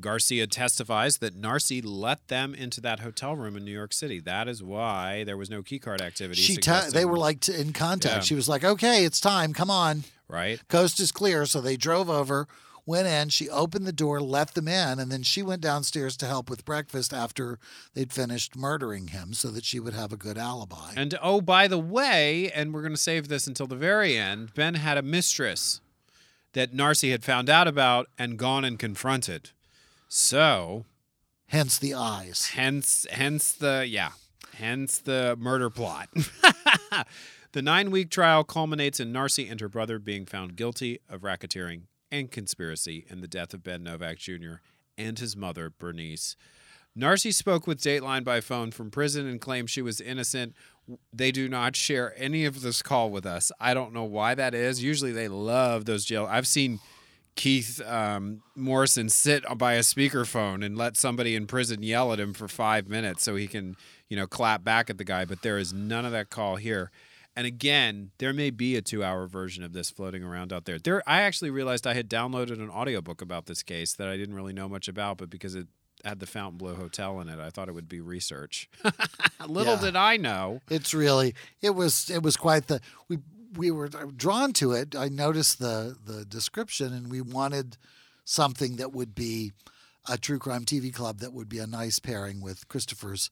[0.01, 4.19] Garcia testifies that Narcy let them into that hotel room in New York City.
[4.19, 6.41] That is why there was no keycard activity.
[6.41, 8.15] she ta- they were like t- in contact.
[8.15, 8.21] Yeah.
[8.21, 9.53] She was like, "Okay, it's time.
[9.53, 10.59] Come on, right.
[10.67, 12.47] coast is clear." So they drove over,
[12.85, 13.29] went in.
[13.29, 16.65] She opened the door, let them in, and then she went downstairs to help with
[16.65, 17.59] breakfast after
[17.93, 20.93] they'd finished murdering him, so that she would have a good alibi.
[20.95, 24.53] And oh, by the way, and we're going to save this until the very end,
[24.55, 25.81] Ben had a mistress
[26.53, 29.51] that Narcy had found out about and gone and confronted.
[30.09, 30.85] So,
[31.47, 32.47] Hence the eyes.
[32.53, 34.11] hence hence the yeah
[34.55, 36.09] hence the murder plot
[37.53, 42.29] the nine-week trial culminates in narcy and her brother being found guilty of racketeering and
[42.29, 44.55] conspiracy in the death of ben novak jr
[44.97, 46.35] and his mother, Bernice.
[46.97, 50.53] Narcy spoke with Dateline by phone from prison and claimed she was innocent.
[51.13, 53.49] They do not share any of this call with us.
[53.61, 54.83] I don't know why that is.
[54.83, 56.27] Usually they love those jail.
[56.29, 56.81] I've seen
[57.35, 62.33] Keith um, Morrison sit by a speakerphone and let somebody in prison yell at him
[62.33, 63.75] for five minutes so he can,
[64.09, 65.23] you know, clap back at the guy.
[65.25, 66.91] But there is none of that call here.
[67.35, 70.77] And again, there may be a two-hour version of this floating around out there.
[70.79, 74.35] There, I actually realized I had downloaded an audiobook about this case that I didn't
[74.35, 75.67] really know much about, but because it
[76.03, 78.69] had the Fontainebleau Hotel in it, I thought it would be research.
[79.47, 79.81] Little Yeah.
[79.81, 80.59] did I know.
[80.69, 83.19] It's really it was it was quite the we
[83.55, 84.95] we were drawn to it.
[84.95, 87.77] I noticed the the description and we wanted
[88.23, 89.51] something that would be
[90.07, 93.29] a true crime TV club that would be a nice pairing with Christopher's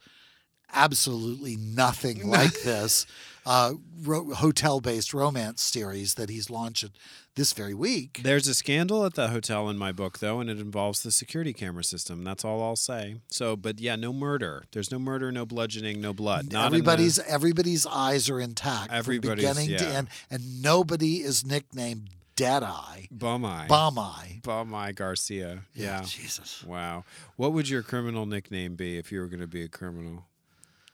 [0.73, 3.05] absolutely nothing like this
[3.45, 6.89] uh, ro- hotel based romance series that he's launched
[7.35, 8.21] this very week.
[8.23, 11.53] There's a scandal at the hotel in my book, though, and it involves the security
[11.53, 12.23] camera system.
[12.23, 13.17] That's all I'll say.
[13.29, 14.63] So, but yeah, no murder.
[14.71, 16.51] There's no murder, no bludgeoning, no blood.
[16.51, 21.17] Not in the- everybody's everybody's eyes are intact Everybody's- from beginning to end, and nobody
[21.21, 23.65] is nicknamed Deadeye, bum eye.
[23.67, 24.41] Bum Eye.
[24.43, 25.63] Bum eye Garcia.
[25.73, 26.03] Yeah.
[26.05, 26.63] Jesus.
[26.63, 27.03] Wow.
[27.35, 30.25] What would your criminal nickname be if you were going to be a criminal?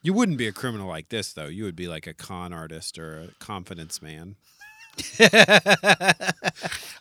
[0.04, 1.45] You wouldn't be a criminal like this, though.
[1.45, 4.36] You would be like a con artist or a confidence man.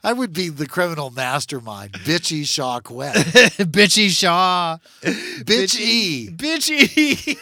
[0.04, 3.14] I would be the criminal mastermind, bitchy Shaw Quet,
[3.70, 4.78] Bitchy Shaw.
[5.02, 6.30] bitch E.
[6.30, 7.36] Bitchy.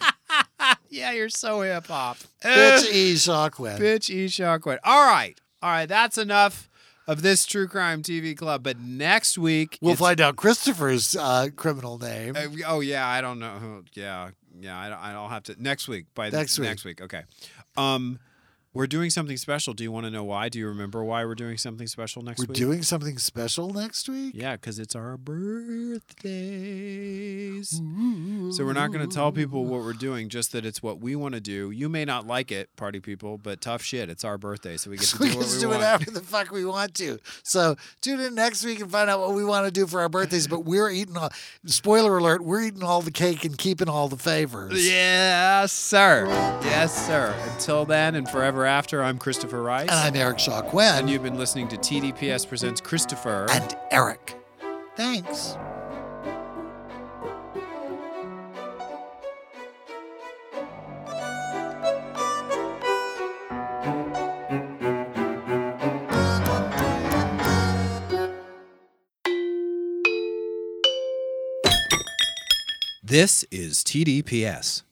[0.90, 2.18] yeah, you're so hip hop.
[2.42, 3.78] Bitchy E Shaw Quet.
[3.78, 4.80] Bitch E Shockwave.
[4.84, 5.40] All right.
[5.62, 5.88] All right.
[5.88, 6.68] That's enough
[7.06, 8.62] of this True Crime TV Club.
[8.62, 9.78] But next week.
[9.80, 12.36] We'll find out Christopher's uh, criminal name.
[12.36, 13.06] Uh, oh, yeah.
[13.06, 13.82] I don't know.
[13.94, 14.30] Yeah.
[14.60, 14.78] Yeah.
[14.78, 15.62] I don't, I'll have to.
[15.62, 16.06] Next week.
[16.14, 16.68] By the- Next week.
[16.68, 17.00] Next week.
[17.02, 17.22] Okay.
[17.76, 18.18] Um,
[18.74, 19.72] we're doing something special.
[19.72, 20.48] Do you want to know why?
[20.48, 22.48] Do you remember why we're doing something special next week?
[22.48, 22.58] We're week?
[22.58, 24.34] doing something special next week.
[24.34, 26.10] Yeah, because it's our birthdays.
[27.70, 31.14] So we're not going to tell people what we're doing, just that it's what we
[31.14, 31.70] want to do.
[31.70, 34.10] You may not like it, party people, but tough shit.
[34.10, 35.80] It's our birthday, so we get to we do can what just we do want.
[35.80, 37.18] whatever the fuck we want to.
[37.44, 40.08] So tune in next week and find out what we want to do for our
[40.08, 40.48] birthdays.
[40.48, 41.30] But we're eating all,
[41.64, 44.84] spoiler alert, we're eating all the cake and keeping all the favors.
[44.84, 46.26] Yes, sir.
[46.64, 47.36] Yes, sir.
[47.52, 49.88] Until then and forever after, I'm Christopher Rice.
[49.90, 50.94] And I'm Eric Shaw Quinn.
[50.94, 53.46] And you've been listening to TDPS Presents Christopher.
[53.50, 54.36] and Eric.
[54.96, 55.56] Thanks.
[73.14, 74.82] this is TDPS.